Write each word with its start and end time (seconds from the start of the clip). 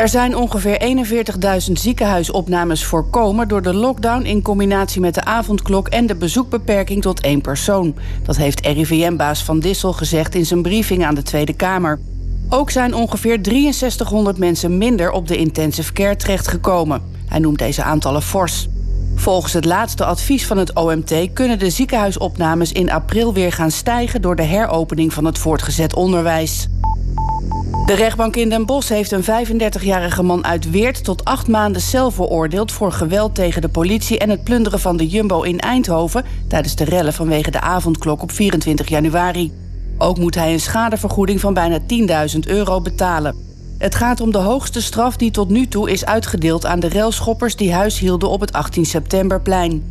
Er 0.00 0.08
zijn 0.08 0.36
ongeveer 0.36 1.06
41.000 1.66 1.72
ziekenhuisopnames 1.72 2.84
voorkomen 2.84 3.48
door 3.48 3.62
de 3.62 3.74
lockdown 3.74 4.22
in 4.22 4.42
combinatie 4.42 5.00
met 5.00 5.14
de 5.14 5.24
avondklok 5.24 5.88
en 5.88 6.06
de 6.06 6.14
bezoekbeperking 6.14 7.02
tot 7.02 7.20
één 7.20 7.40
persoon. 7.40 7.94
Dat 8.22 8.36
heeft 8.36 8.66
RIVM-baas 8.66 9.44
Van 9.44 9.60
Dissel 9.60 9.92
gezegd 9.92 10.34
in 10.34 10.46
zijn 10.46 10.62
briefing 10.62 11.04
aan 11.04 11.14
de 11.14 11.22
Tweede 11.22 11.52
Kamer. 11.52 11.98
Ook 12.48 12.70
zijn 12.70 12.94
ongeveer 12.94 13.38
6300 13.42 14.38
mensen 14.38 14.78
minder 14.78 15.10
op 15.10 15.28
de 15.28 15.36
intensive 15.36 15.92
care 15.92 16.16
terechtgekomen. 16.16 17.02
Hij 17.26 17.38
noemt 17.38 17.58
deze 17.58 17.82
aantallen 17.82 18.22
fors. 18.22 18.68
Volgens 19.14 19.52
het 19.52 19.64
laatste 19.64 20.04
advies 20.04 20.46
van 20.46 20.58
het 20.58 20.74
OMT 20.74 21.32
kunnen 21.32 21.58
de 21.58 21.70
ziekenhuisopnames 21.70 22.72
in 22.72 22.90
april 22.90 23.32
weer 23.32 23.52
gaan 23.52 23.70
stijgen 23.70 24.22
door 24.22 24.36
de 24.36 24.42
heropening 24.42 25.12
van 25.12 25.24
het 25.24 25.38
voortgezet 25.38 25.94
onderwijs. 25.94 26.68
De 27.90 27.96
rechtbank 27.96 28.36
in 28.36 28.48
Den 28.48 28.66
Bosch 28.66 28.88
heeft 28.88 29.10
een 29.10 29.22
35-jarige 29.22 30.22
man 30.22 30.44
uit 30.44 30.70
Weert 30.70 31.04
tot 31.04 31.24
acht 31.24 31.48
maanden 31.48 31.82
cel 31.82 32.10
veroordeeld 32.10 32.72
voor 32.72 32.92
geweld 32.92 33.34
tegen 33.34 33.62
de 33.62 33.68
politie 33.68 34.18
en 34.18 34.30
het 34.30 34.44
plunderen 34.44 34.80
van 34.80 34.96
de 34.96 35.06
Jumbo 35.06 35.42
in 35.42 35.58
Eindhoven 35.58 36.24
tijdens 36.48 36.76
de 36.76 36.84
rellen 36.84 37.12
vanwege 37.12 37.50
de 37.50 37.60
avondklok 37.60 38.22
op 38.22 38.32
24 38.32 38.88
januari. 38.88 39.52
Ook 39.98 40.18
moet 40.18 40.34
hij 40.34 40.52
een 40.52 40.60
schadevergoeding 40.60 41.40
van 41.40 41.54
bijna 41.54 41.78
10.000 42.34 42.38
euro 42.46 42.80
betalen. 42.80 43.36
Het 43.78 43.94
gaat 43.94 44.20
om 44.20 44.32
de 44.32 44.38
hoogste 44.38 44.82
straf 44.82 45.16
die 45.16 45.30
tot 45.30 45.48
nu 45.48 45.68
toe 45.68 45.90
is 45.90 46.04
uitgedeeld 46.04 46.66
aan 46.66 46.80
de 46.80 46.88
relschoppers 46.88 47.56
die 47.56 47.72
huis 47.72 47.98
hielden 47.98 48.28
op 48.28 48.40
het 48.40 48.52
18 48.52 48.84
septemberplein. 48.84 49.90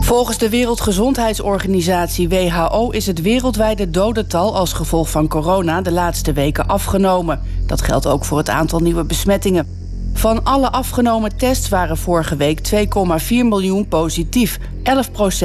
Volgens 0.00 0.38
de 0.38 0.48
Wereldgezondheidsorganisatie 0.48 2.28
WHO 2.28 2.90
is 2.90 3.06
het 3.06 3.22
wereldwijde 3.22 3.90
dodental 3.90 4.56
als 4.56 4.72
gevolg 4.72 5.10
van 5.10 5.28
corona 5.28 5.80
de 5.80 5.92
laatste 5.92 6.32
weken 6.32 6.66
afgenomen. 6.66 7.40
Dat 7.66 7.82
geldt 7.82 8.06
ook 8.06 8.24
voor 8.24 8.38
het 8.38 8.48
aantal 8.48 8.80
nieuwe 8.80 9.04
besmettingen. 9.04 9.66
Van 10.12 10.44
alle 10.44 10.70
afgenomen 10.70 11.36
tests 11.36 11.68
waren 11.68 11.96
vorige 11.96 12.36
week 12.36 12.60
2,4 12.74 13.28
miljoen 13.28 13.88
positief, 13.88 14.58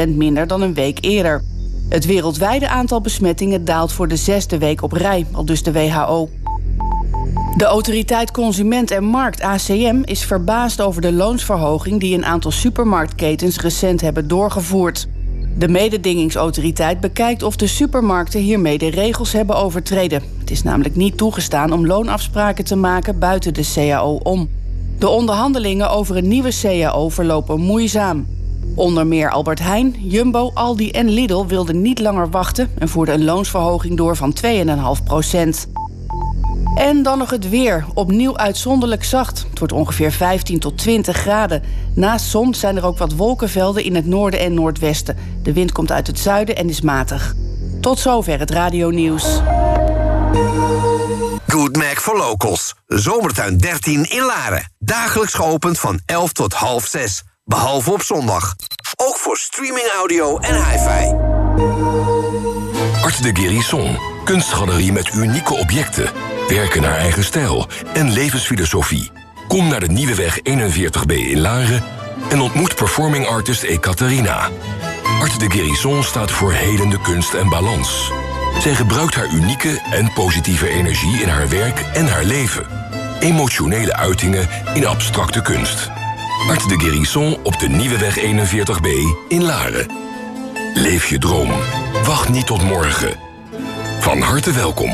11% 0.05 0.07
minder 0.07 0.47
dan 0.47 0.61
een 0.61 0.73
week 0.73 0.97
eerder. 1.01 1.43
Het 1.89 2.05
wereldwijde 2.05 2.69
aantal 2.69 3.01
besmettingen 3.01 3.65
daalt 3.65 3.91
voor 3.91 4.07
de 4.07 4.15
zesde 4.15 4.57
week 4.57 4.81
op 4.81 4.91
rij, 4.91 5.25
al 5.31 5.45
dus 5.45 5.63
de 5.63 5.71
WHO. 5.71 6.29
De 7.57 7.65
autoriteit 7.65 8.31
Consument 8.31 8.91
en 8.91 9.03
Markt 9.03 9.41
ACM 9.41 10.01
is 10.03 10.23
verbaasd 10.23 10.81
over 10.81 11.01
de 11.01 11.13
loonsverhoging 11.13 11.99
die 11.99 12.15
een 12.15 12.25
aantal 12.25 12.51
supermarktketens 12.51 13.59
recent 13.59 14.01
hebben 14.01 14.27
doorgevoerd. 14.27 15.07
De 15.57 15.67
mededingingsautoriteit 15.67 16.99
bekijkt 16.99 17.43
of 17.43 17.55
de 17.55 17.67
supermarkten 17.67 18.39
hiermee 18.39 18.77
de 18.77 18.89
regels 18.89 19.31
hebben 19.31 19.55
overtreden. 19.55 20.21
Het 20.39 20.51
is 20.51 20.63
namelijk 20.63 20.95
niet 20.95 21.17
toegestaan 21.17 21.71
om 21.71 21.87
loonafspraken 21.87 22.65
te 22.65 22.75
maken 22.75 23.19
buiten 23.19 23.53
de 23.53 23.71
CAO 23.73 24.19
om. 24.23 24.49
De 24.97 25.07
onderhandelingen 25.09 25.89
over 25.89 26.17
een 26.17 26.27
nieuwe 26.27 26.51
CAO 26.61 27.09
verlopen 27.09 27.59
moeizaam. 27.59 28.27
Onder 28.75 29.07
meer 29.07 29.31
Albert 29.31 29.59
Heijn, 29.59 29.95
Jumbo, 29.99 30.51
Aldi 30.53 30.91
en 30.91 31.09
Lidl 31.09 31.45
wilden 31.45 31.81
niet 31.81 31.99
langer 31.99 32.29
wachten 32.29 32.69
en 32.77 32.89
voerden 32.89 33.15
een 33.15 33.23
loonsverhoging 33.23 33.97
door 33.97 34.15
van 34.15 34.35
2,5 34.45 35.03
procent. 35.03 35.67
En 36.75 37.03
dan 37.03 37.17
nog 37.17 37.29
het 37.29 37.49
weer. 37.49 37.85
Opnieuw 37.93 38.37
uitzonderlijk 38.37 39.03
zacht. 39.03 39.45
Het 39.49 39.59
wordt 39.59 39.73
ongeveer 39.73 40.11
15 40.11 40.59
tot 40.59 40.77
20 40.77 41.17
graden. 41.17 41.63
Naast 41.95 42.25
zon 42.25 42.53
zijn 42.53 42.77
er 42.77 42.85
ook 42.85 42.97
wat 42.97 43.15
wolkenvelden 43.15 43.83
in 43.83 43.95
het 43.95 44.05
noorden 44.05 44.39
en 44.39 44.53
noordwesten. 44.53 45.17
De 45.43 45.53
wind 45.53 45.71
komt 45.71 45.91
uit 45.91 46.07
het 46.07 46.19
zuiden 46.19 46.55
en 46.55 46.69
is 46.69 46.81
matig. 46.81 47.33
Tot 47.81 47.99
zover 47.99 48.39
het 48.39 48.51
radionieuws. 48.51 49.41
Good 51.47 51.75
Mac 51.75 51.99
for 51.99 52.17
Locals. 52.17 52.75
Zomertuin 52.87 53.57
13 53.57 54.09
in 54.09 54.23
Laren. 54.23 54.71
Dagelijks 54.79 55.33
geopend 55.33 55.79
van 55.79 55.99
11 56.05 56.31
tot 56.31 56.53
half 56.53 56.85
6. 56.85 57.23
Behalve 57.43 57.91
op 57.91 58.01
zondag. 58.01 58.55
Ook 58.95 59.17
voor 59.17 59.37
streaming 59.37 59.87
audio 59.97 60.37
en 60.37 60.55
hi-fi. 60.55 61.15
Art 63.01 63.23
de 63.23 63.29
Guérison. 63.33 64.12
Kunstgalerie 64.23 64.91
met 64.91 65.13
unieke 65.13 65.53
objecten 65.53 66.11
werken 66.47 66.81
naar 66.81 66.97
eigen 66.97 67.23
stijl 67.23 67.67
en 67.93 68.11
levensfilosofie. 68.11 69.11
Kom 69.47 69.67
naar 69.67 69.79
de 69.79 69.91
Nieuwe 69.91 70.15
Weg 70.15 70.39
41b 70.39 71.13
in 71.13 71.39
Laren 71.39 71.83
en 72.29 72.41
ontmoet 72.41 72.75
performing 72.75 73.27
artist 73.27 73.63
Ekaterina. 73.63 74.49
Art 75.19 75.39
de 75.39 75.49
Guérison 75.51 76.03
staat 76.03 76.31
voor 76.31 76.51
helende 76.51 76.99
kunst 77.01 77.33
en 77.33 77.49
balans. 77.49 78.11
Zij 78.59 78.75
gebruikt 78.75 79.15
haar 79.15 79.33
unieke 79.33 79.81
en 79.91 80.13
positieve 80.13 80.69
energie 80.69 81.21
in 81.21 81.27
haar 81.27 81.49
werk 81.49 81.79
en 81.93 82.07
haar 82.07 82.23
leven. 82.23 82.65
Emotionele 83.19 83.95
uitingen 83.95 84.49
in 84.73 84.85
abstracte 84.85 85.41
kunst. 85.41 85.89
Art 86.47 86.69
de 86.69 86.79
Guérison 86.79 87.37
op 87.43 87.59
de 87.59 87.67
Nieuwe 87.67 87.97
Weg 87.97 88.19
41b 88.19 88.87
in 89.27 89.43
Laren. 89.43 89.91
Leef 90.73 91.09
je 91.09 91.17
droom. 91.17 91.49
Wacht 92.05 92.29
niet 92.29 92.45
tot 92.45 92.63
morgen. 92.63 93.32
Van 94.03 94.21
harte 94.21 94.51
welkom. 94.51 94.91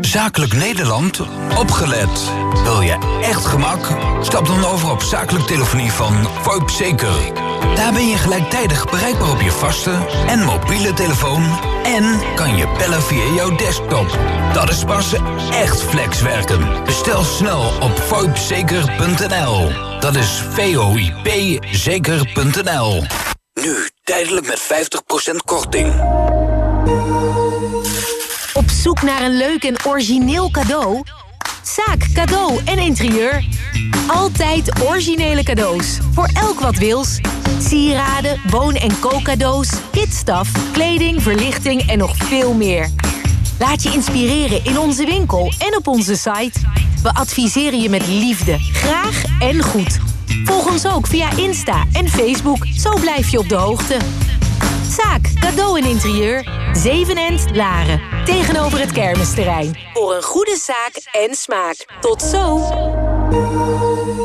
Zakelijk 0.00 0.52
Nederland, 0.52 1.20
opgelet. 1.58 2.30
Wil 2.62 2.80
je 2.80 3.20
echt 3.22 3.46
gemak? 3.46 3.88
Stap 4.22 4.46
dan 4.46 4.64
over 4.64 4.90
op 4.90 5.02
zakelijk 5.02 5.46
telefonie 5.46 5.92
van 5.92 6.28
VoIP 6.42 6.70
Zeker. 6.70 7.32
Daar 7.74 7.92
ben 7.92 8.08
je 8.08 8.16
gelijktijdig 8.16 8.90
bereikbaar 8.90 9.30
op 9.30 9.40
je 9.40 9.50
vaste 9.50 9.94
en 10.26 10.44
mobiele 10.44 10.92
telefoon... 10.92 11.44
en 11.84 12.20
kan 12.34 12.56
je 12.56 12.74
bellen 12.78 13.02
via 13.02 13.34
jouw 13.34 13.56
desktop. 13.56 14.18
Dat 14.52 14.70
is 14.70 14.84
pas 14.84 15.14
echt 15.50 15.82
flexwerken. 15.82 16.84
Bestel 16.84 17.24
snel 17.24 17.72
op 17.80 17.98
voipzeker.nl. 17.98 19.70
Dat 20.00 20.16
is 20.16 20.42
V-O-I-P 20.50 21.58
zeker.nl. 21.70 23.04
Nu 23.62 23.88
tijdelijk 24.04 24.46
met 24.46 24.60
50% 25.32 25.36
korting. 25.44 25.94
Op 28.54 28.70
zoek 28.70 29.02
naar 29.02 29.22
een 29.22 29.36
leuk 29.36 29.64
en 29.64 29.76
origineel 29.86 30.50
cadeau? 30.50 31.02
Zaak, 31.62 32.12
cadeau 32.14 32.60
en 32.64 32.78
interieur. 32.78 33.44
Altijd 34.06 34.82
originele 34.82 35.42
cadeaus. 35.42 35.98
Voor 36.12 36.28
elk 36.34 36.60
wat 36.60 36.76
wils. 36.76 37.20
Sieraden, 37.60 38.40
woon- 38.50 38.74
en 38.74 38.98
kookcadeaus, 38.98 39.70
kitstaf, 39.92 40.72
kleding, 40.72 41.22
verlichting 41.22 41.88
en 41.90 41.98
nog 41.98 42.16
veel 42.16 42.54
meer. 42.54 42.90
Laat 43.58 43.82
je 43.82 43.92
inspireren 43.92 44.64
in 44.64 44.78
onze 44.78 45.04
winkel 45.04 45.52
en 45.58 45.76
op 45.76 45.86
onze 45.86 46.16
site. 46.16 46.60
We 47.02 47.14
adviseren 47.14 47.80
je 47.80 47.88
met 47.88 48.06
liefde, 48.06 48.58
graag 48.58 49.24
en 49.40 49.62
goed. 49.62 49.98
Volg 50.44 50.70
ons 50.70 50.86
ook 50.86 51.06
via 51.06 51.36
Insta 51.36 51.84
en 51.92 52.08
Facebook. 52.08 52.66
Zo 52.66 52.94
blijf 53.00 53.28
je 53.28 53.38
op 53.38 53.48
de 53.48 53.54
hoogte. 53.54 53.96
Zaak, 54.90 55.32
cadeau 55.40 55.80
en 55.80 55.88
interieur. 55.88 56.48
Zevenend 56.72 57.56
Laren. 57.56 58.00
Tegenover 58.24 58.78
het 58.78 58.92
kermisterrein. 58.92 59.78
Voor 59.92 60.14
een 60.14 60.22
goede 60.22 60.58
zaak 60.62 61.24
en 61.26 61.34
smaak. 61.34 61.86
Tot 62.00 62.22
zo! 62.22 62.58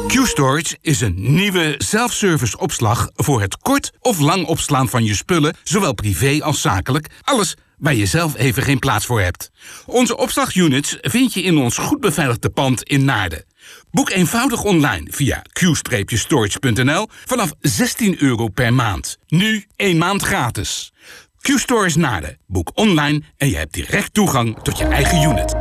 Q-Storage 0.07 0.77
is 0.81 1.01
een 1.01 1.35
nieuwe 1.35 1.75
self-service 1.77 2.57
opslag 2.57 3.09
voor 3.15 3.41
het 3.41 3.57
kort 3.57 3.91
of 3.99 4.19
lang 4.19 4.45
opslaan 4.45 4.89
van 4.89 5.03
je 5.03 5.15
spullen, 5.15 5.55
zowel 5.63 5.93
privé 5.93 6.39
als 6.43 6.61
zakelijk. 6.61 7.07
Alles 7.23 7.55
waar 7.81 7.95
je 7.95 8.05
zelf 8.05 8.35
even 8.37 8.63
geen 8.63 8.79
plaats 8.79 9.05
voor 9.05 9.21
hebt. 9.21 9.51
Onze 9.85 10.17
opslagunits 10.17 10.97
vind 11.01 11.33
je 11.33 11.41
in 11.41 11.57
ons 11.57 11.77
goed 11.77 11.99
beveiligde 11.99 12.49
pand 12.49 12.83
in 12.83 13.05
Naarden. 13.05 13.45
Boek 13.91 14.09
eenvoudig 14.09 14.63
online 14.63 15.07
via 15.09 15.41
q-storage.nl 15.53 17.07
vanaf 17.25 17.53
16 17.59 18.15
euro 18.21 18.47
per 18.47 18.73
maand. 18.73 19.17
Nu 19.27 19.65
één 19.75 19.97
maand 19.97 20.21
gratis. 20.21 20.93
Q-Store 21.41 21.91
Naarden. 21.95 22.37
Boek 22.47 22.71
online 22.73 23.21
en 23.37 23.49
je 23.49 23.55
hebt 23.55 23.73
direct 23.73 24.13
toegang 24.13 24.57
tot 24.63 24.77
je 24.77 24.85
eigen 24.85 25.21
unit. 25.21 25.53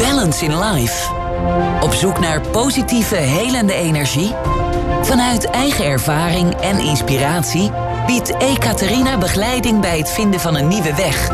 Balance 0.00 0.44
in 0.44 0.58
Life. 0.58 1.12
Op 1.80 1.92
zoek 1.92 2.18
naar 2.18 2.40
positieve, 2.40 3.16
helende 3.16 3.72
energie? 3.72 4.34
Vanuit 5.02 5.44
eigen 5.44 5.84
ervaring 5.84 6.54
en 6.54 6.78
inspiratie 6.78 7.70
biedt 8.10 8.34
Ekaterina 8.38 9.18
begeleiding 9.18 9.80
bij 9.80 9.98
het 9.98 10.10
vinden 10.10 10.40
van 10.40 10.56
een 10.56 10.68
nieuwe 10.68 10.94
weg. 10.94 11.28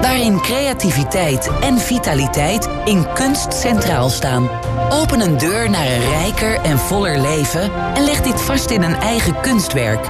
Waarin 0.00 0.40
creativiteit 0.40 1.50
en 1.60 1.78
vitaliteit 1.78 2.68
in 2.84 3.12
kunst 3.12 3.54
centraal 3.54 4.08
staan. 4.08 4.48
Open 4.90 5.20
een 5.20 5.38
deur 5.38 5.70
naar 5.70 5.86
een 5.86 6.08
rijker 6.08 6.60
en 6.60 6.78
voller 6.78 7.18
leven 7.18 7.72
en 7.94 8.04
leg 8.04 8.20
dit 8.20 8.40
vast 8.40 8.70
in 8.70 8.82
een 8.82 8.94
eigen 8.94 9.40
kunstwerk. 9.40 10.08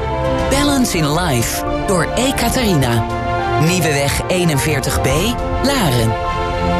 Balance 0.50 0.98
in 0.98 1.20
Life 1.20 1.64
door 1.86 2.08
Ekaterina. 2.14 3.06
Nieuweweg 3.60 4.20
41b, 4.22 5.08
Laren. 5.64 6.12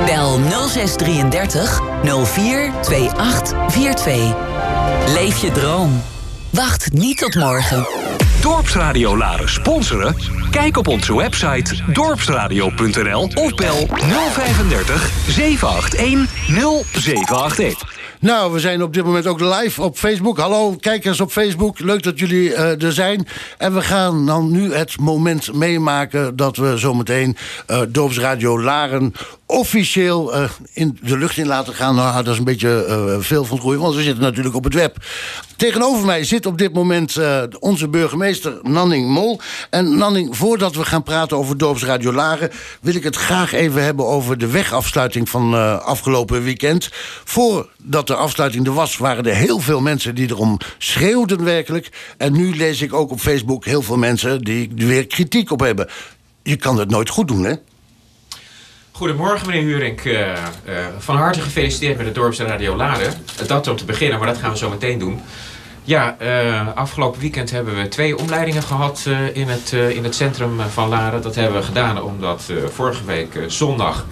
Bel 0.05 0.39
0633 0.69 1.81
042842. 2.03 4.35
Leef 5.15 5.43
je 5.43 5.53
droom. 5.53 6.03
Wacht 6.51 6.93
niet 6.93 7.19
tot 7.19 7.35
morgen. 7.35 7.87
Dorpsradio 8.41 9.17
Laren 9.17 9.49
sponsoren? 9.49 10.17
Kijk 10.51 10.77
op 10.77 10.89
onze 10.89 11.17
website 11.17 11.93
dorpsradio.nl 11.93 13.23
of 13.35 13.55
bel 13.55 13.87
035 14.33 15.11
781 15.29 16.31
0781. 16.93 18.00
Nou, 18.21 18.53
we 18.53 18.61
zijn 18.61 18.83
op 18.83 18.95
dit 18.95 19.05
moment 19.05 19.27
ook 19.27 19.41
live 19.41 19.83
op 19.83 19.97
Facebook. 19.97 20.39
Hallo, 20.39 20.77
kijkers 20.81 21.21
op 21.21 21.31
Facebook. 21.31 21.79
Leuk 21.79 22.03
dat 22.03 22.19
jullie 22.19 22.49
uh, 22.49 22.83
er 22.83 22.93
zijn. 22.93 23.27
En 23.59 23.75
we 23.75 23.81
gaan 23.83 24.27
dan 24.27 24.51
nu 24.51 24.75
het 24.75 25.01
moment 25.01 25.55
meemaken... 25.55 26.37
dat 26.37 26.57
we 26.57 26.79
zometeen 26.79 27.37
uh, 27.71 27.81
Dorpsradio 27.89 28.61
Laren 28.61 29.13
officieel 29.47 30.37
uh, 30.37 30.51
in 30.73 30.99
de 31.03 31.19
lucht 31.19 31.37
in 31.37 31.47
laten 31.47 31.75
gaan. 31.75 31.95
Nou, 31.95 32.23
dat 32.23 32.33
is 32.33 32.39
een 32.39 32.45
beetje 32.45 33.17
veel 33.21 33.45
van 33.45 33.57
het 33.57 33.79
want 33.79 33.95
we 33.95 34.03
zitten 34.03 34.23
natuurlijk 34.23 34.55
op 34.55 34.65
het 34.65 34.75
web. 34.75 34.97
Tegenover 35.57 36.07
mij 36.07 36.25
zit 36.25 36.47
op 36.47 36.59
dit 36.59 36.73
moment 36.73 37.19
onze 37.59 37.89
burgemeester 37.89 38.59
Nanning 38.63 39.09
Mol. 39.09 39.41
En 39.71 39.97
Nanning, 39.97 40.37
voordat 40.37 40.75
we 40.75 40.85
gaan 40.85 41.03
praten 41.03 41.37
over 41.37 41.59
Dorpsradio 41.59 42.13
Laren... 42.13 42.51
wil 42.81 42.95
ik 42.95 43.05
het 43.05 43.17
graag 43.17 43.53
even 43.53 43.85
hebben 43.85 44.07
over 44.07 44.39
de 44.39 44.47
wegafsluiting 44.47 45.29
van 45.29 45.81
afgelopen 45.83 46.43
weekend. 46.43 46.89
Voordat 47.25 48.10
de 48.11 48.17
afsluiting 48.17 48.67
er 48.67 48.73
was, 48.73 48.97
waren 48.97 49.27
er 49.27 49.35
heel 49.35 49.59
veel 49.59 49.81
mensen 49.81 50.15
die 50.15 50.31
erom 50.31 50.59
schreeuwden 50.79 51.45
werkelijk. 51.45 52.15
En 52.17 52.33
nu 52.33 52.57
lees 52.57 52.83
ik 52.83 52.93
ook 52.93 53.11
op 53.11 53.21
Facebook 53.21 53.65
heel 53.65 53.83
veel 53.83 53.97
mensen 53.97 54.45
die 54.45 54.73
er 54.79 54.87
weer 54.87 55.07
kritiek 55.07 55.51
op 55.51 55.61
hebben. 55.61 55.89
Je 56.43 56.57
kan 56.57 56.79
het 56.79 56.91
nooit 56.91 57.09
goed 57.09 57.29
doen, 57.29 57.45
hè? 57.45 57.55
Goedemorgen 58.91 59.47
meneer 59.47 59.63
Huring. 59.63 60.05
Uh, 60.05 60.21
uh, 60.21 60.35
van 60.99 61.17
harte 61.17 61.41
gefeliciteerd 61.41 61.97
met 61.97 62.07
de 62.07 62.13
Dorpse 62.13 62.45
Radio 62.45 62.77
Laren. 62.77 63.15
Dat 63.47 63.69
om 63.69 63.77
te 63.77 63.85
beginnen, 63.85 64.19
maar 64.19 64.29
dat 64.29 64.39
gaan 64.39 64.51
we 64.51 64.57
zo 64.57 64.71
meteen 64.71 64.99
doen. 64.99 65.21
Ja, 65.85 66.17
uh, 66.23 66.69
afgelopen 66.75 67.21
weekend 67.21 67.51
hebben 67.51 67.77
we 67.77 67.89
twee 67.89 68.19
omleidingen 68.19 68.63
gehad 68.63 69.07
in, 69.33 69.49
het, 69.49 69.73
in 69.73 70.05
het 70.05 70.15
centrum 70.15 70.61
van 70.61 70.89
Laren. 70.89 71.23
Dat 71.23 71.35
hebben 71.35 71.61
we 71.61 71.67
gedaan 71.67 72.03
omdat 72.03 72.53
vorige 72.75 73.05
week 73.05 73.39
zondag 73.47 74.07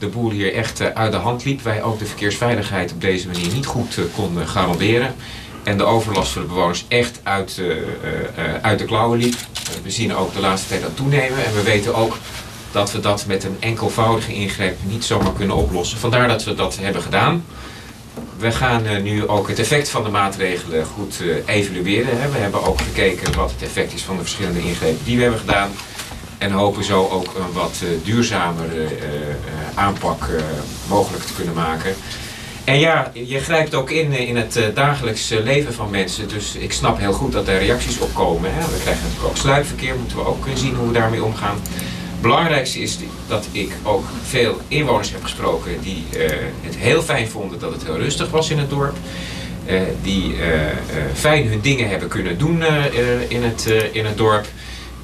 de 0.00 0.06
boel 0.06 0.30
hier 0.30 0.54
echt 0.54 0.94
uit 0.94 1.12
de 1.12 1.18
hand 1.18 1.44
liep. 1.44 1.62
Wij 1.62 1.82
ook 1.82 1.98
de 1.98 2.06
verkeersveiligheid 2.06 2.92
op 2.92 3.00
deze 3.00 3.26
manier 3.26 3.52
niet 3.52 3.66
goed 3.66 3.98
konden 4.14 4.48
garanderen. 4.48 5.14
En 5.62 5.78
de 5.78 5.84
overlast 5.84 6.32
voor 6.32 6.42
de 6.42 6.48
bewoners 6.48 6.84
echt 6.88 7.20
uit, 7.22 7.62
uit 8.62 8.78
de 8.78 8.84
klauwen 8.84 9.18
liep. 9.18 9.34
we 9.82 9.90
zien 9.90 10.14
ook 10.14 10.34
de 10.34 10.40
laatste 10.40 10.68
tijd 10.68 10.82
dat 10.82 10.96
toenemen. 10.96 11.44
En 11.44 11.54
we 11.54 11.62
weten 11.62 11.94
ook 11.94 12.16
dat 12.72 12.92
we 12.92 13.00
dat 13.00 13.26
met 13.26 13.44
een 13.44 13.56
enkelvoudige 13.60 14.32
ingreep 14.34 14.78
niet 14.82 15.04
zomaar 15.04 15.32
kunnen 15.32 15.56
oplossen. 15.56 15.98
Vandaar 15.98 16.28
dat 16.28 16.44
we 16.44 16.54
dat 16.54 16.78
hebben 16.80 17.02
gedaan. 17.02 17.44
We 18.38 18.52
gaan 18.52 19.02
nu 19.02 19.28
ook 19.28 19.48
het 19.48 19.58
effect 19.58 19.88
van 19.88 20.04
de 20.04 20.10
maatregelen 20.10 20.86
goed 20.86 21.22
evalueren. 21.44 22.20
Hè. 22.20 22.30
We 22.30 22.38
hebben 22.38 22.64
ook 22.64 22.80
gekeken 22.80 23.34
wat 23.34 23.50
het 23.50 23.62
effect 23.62 23.92
is 23.92 24.02
van 24.02 24.16
de 24.16 24.22
verschillende 24.22 24.62
ingrepen 24.62 25.04
die 25.04 25.16
we 25.16 25.22
hebben 25.22 25.40
gedaan. 25.40 25.70
En 26.40 26.50
hopen 26.50 26.84
zo 26.84 27.08
ook 27.08 27.34
een 27.34 27.52
wat 27.52 27.80
uh, 27.84 27.88
duurzamere 28.04 28.86
aanpak 29.74 30.28
mogelijk 30.88 31.24
te 31.24 31.32
kunnen 31.32 31.54
maken. 31.54 31.94
En 32.64 32.78
ja, 32.78 33.12
je 33.12 33.40
grijpt 33.40 33.74
ook 33.74 33.90
in 33.90 34.12
in 34.12 34.36
het 34.36 34.60
dagelijks 34.74 35.28
leven 35.28 35.74
van 35.74 35.90
mensen. 35.90 36.28
Dus 36.28 36.54
ik 36.54 36.72
snap 36.72 36.98
heel 36.98 37.12
goed 37.12 37.32
dat 37.32 37.48
er 37.48 37.58
reacties 37.58 37.98
op 37.98 38.14
komen. 38.14 38.50
We 38.50 38.80
krijgen 38.82 39.02
natuurlijk 39.02 39.28
ook 39.28 39.36
sluipverkeer, 39.36 39.94
moeten 39.98 40.16
we 40.16 40.24
ook 40.24 40.46
zien 40.54 40.74
hoe 40.74 40.86
we 40.86 40.92
daarmee 40.92 41.24
omgaan 41.24 41.56
belangrijkste 42.20 42.78
is 42.80 42.98
dat 43.26 43.46
ik 43.52 43.72
ook 43.82 44.04
veel 44.22 44.60
inwoners 44.68 45.12
heb 45.12 45.22
gesproken 45.22 45.80
die 45.82 46.04
het 46.60 46.76
heel 46.76 47.02
fijn 47.02 47.28
vonden 47.28 47.58
dat 47.58 47.72
het 47.72 47.84
heel 47.84 47.98
rustig 47.98 48.30
was 48.30 48.50
in 48.50 48.58
het 48.58 48.70
dorp. 48.70 48.96
Die 50.02 50.34
fijn 51.14 51.48
hun 51.48 51.60
dingen 51.60 51.88
hebben 51.88 52.08
kunnen 52.08 52.38
doen 52.38 52.62
in, 53.28 53.42
het, 53.42 53.66
in 53.92 54.04
het 54.04 54.16
dorp. 54.16 54.46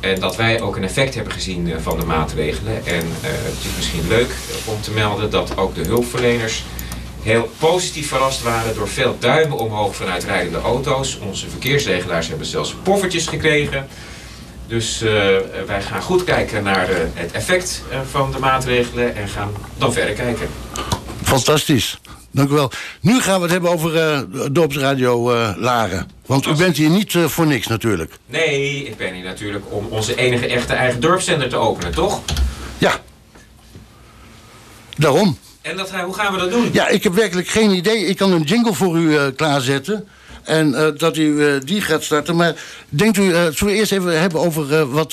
En 0.01 0.21
dat 0.21 0.37
wij 0.37 0.61
ook 0.61 0.77
een 0.77 0.85
effect 0.85 1.15
hebben 1.15 1.33
gezien 1.33 1.73
van 1.81 1.99
de 1.99 2.05
maatregelen. 2.05 2.87
En 2.87 3.03
het 3.21 3.65
is 3.65 3.77
misschien 3.77 4.09
leuk 4.09 4.35
om 4.65 4.81
te 4.81 4.91
melden 4.91 5.31
dat 5.31 5.57
ook 5.57 5.75
de 5.75 5.83
hulpverleners 5.83 6.65
heel 7.23 7.51
positief 7.59 8.09
verrast 8.09 8.43
waren 8.43 8.75
door 8.75 8.89
veel 8.89 9.17
duimen 9.19 9.59
omhoog 9.59 9.97
vanuit 9.97 10.25
rijdende 10.25 10.61
auto's. 10.61 11.19
Onze 11.19 11.49
verkeersregelaars 11.49 12.29
hebben 12.29 12.47
zelfs 12.47 12.75
poffertjes 12.83 13.27
gekregen. 13.27 13.89
Dus 14.67 15.01
wij 15.67 15.83
gaan 15.83 16.03
goed 16.03 16.25
kijken 16.25 16.63
naar 16.63 16.89
het 17.15 17.33
effect 17.33 17.83
van 18.11 18.33
de 18.33 18.39
maatregelen 18.39 19.17
en 19.17 19.29
gaan 19.29 19.53
dan 19.79 19.93
verder 19.93 20.15
kijken. 20.15 20.49
Fantastisch. 21.23 21.99
Dank 22.37 22.51
u 22.51 22.55
wel. 22.55 22.71
Nu 23.01 23.21
gaan 23.21 23.37
we 23.37 23.43
het 23.43 23.51
hebben 23.51 23.71
over 23.71 24.53
Dorpsradio 24.53 25.35
Laren. 25.57 26.11
Want 26.27 26.47
u 26.47 26.55
bent 26.55 26.77
hier 26.77 26.91
niet 26.91 27.15
voor 27.27 27.47
niks 27.47 27.67
natuurlijk. 27.67 28.13
Nee, 28.27 28.85
ik 28.85 28.97
ben 28.97 29.15
hier 29.15 29.25
natuurlijk 29.25 29.65
om 29.69 29.87
onze 29.91 30.15
enige 30.15 30.47
echte 30.47 30.73
eigen 30.73 31.01
dorpszender 31.01 31.49
te 31.49 31.57
openen, 31.57 31.93
toch? 31.95 32.21
Ja. 32.79 33.01
Daarom. 34.97 35.39
En 35.63 35.77
dat, 35.77 35.91
hoe 35.91 36.15
gaan 36.15 36.33
we 36.33 36.39
dat 36.39 36.51
doen? 36.51 36.69
Ja, 36.73 36.89
ik 36.89 37.03
heb 37.03 37.15
werkelijk 37.15 37.49
geen 37.49 37.71
idee. 37.71 38.07
Ik 38.07 38.17
kan 38.17 38.33
een 38.33 38.43
jingle 38.43 38.75
voor 38.75 38.97
u 38.99 39.31
klaarzetten. 39.31 40.09
En 40.43 40.69
uh, 40.71 40.87
dat 40.97 41.17
u 41.17 41.23
uh, 41.23 41.61
die 41.65 41.81
gaat 41.81 42.03
starten. 42.03 42.37
Maar 42.37 42.55
denkt 42.89 43.17
u, 43.17 43.23
uh, 43.23 43.33
zullen 43.33 43.57
we 43.61 43.73
eerst 43.73 43.93
even 43.93 44.21
hebben 44.21 44.41
over 44.41 44.91
wat, 44.91 45.13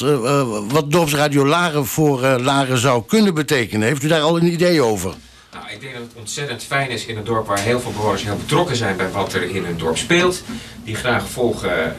wat 0.68 0.92
Dorpsradio 0.92 1.46
Laren 1.46 1.86
voor 1.86 2.22
Laren 2.22 2.78
zou 2.78 3.04
kunnen 3.08 3.34
betekenen? 3.34 3.88
Heeft 3.88 4.04
u 4.04 4.08
daar 4.08 4.22
al 4.22 4.38
een 4.38 4.52
idee 4.52 4.82
over? 4.82 5.14
Nou, 5.54 5.66
ik 5.72 5.82
denk 5.82 5.94
dat 5.94 6.02
het 6.02 6.14
ontzettend 6.16 6.64
fijn 6.64 6.90
is 6.90 7.06
in 7.06 7.18
een 7.18 7.24
dorp 7.24 7.48
waar 7.48 7.60
heel 7.60 7.80
veel 7.80 7.92
bewoners 7.92 8.24
heel 8.24 8.36
betrokken 8.36 8.76
zijn 8.76 8.98
bij 8.98 9.12
wat 9.12 9.34
er 9.34 9.56
in 9.56 9.64
hun 9.64 9.78
dorp 9.78 9.98
speelt. 9.98 10.44
Die 10.84 10.96
graag 10.96 11.30
volgen 11.30 11.96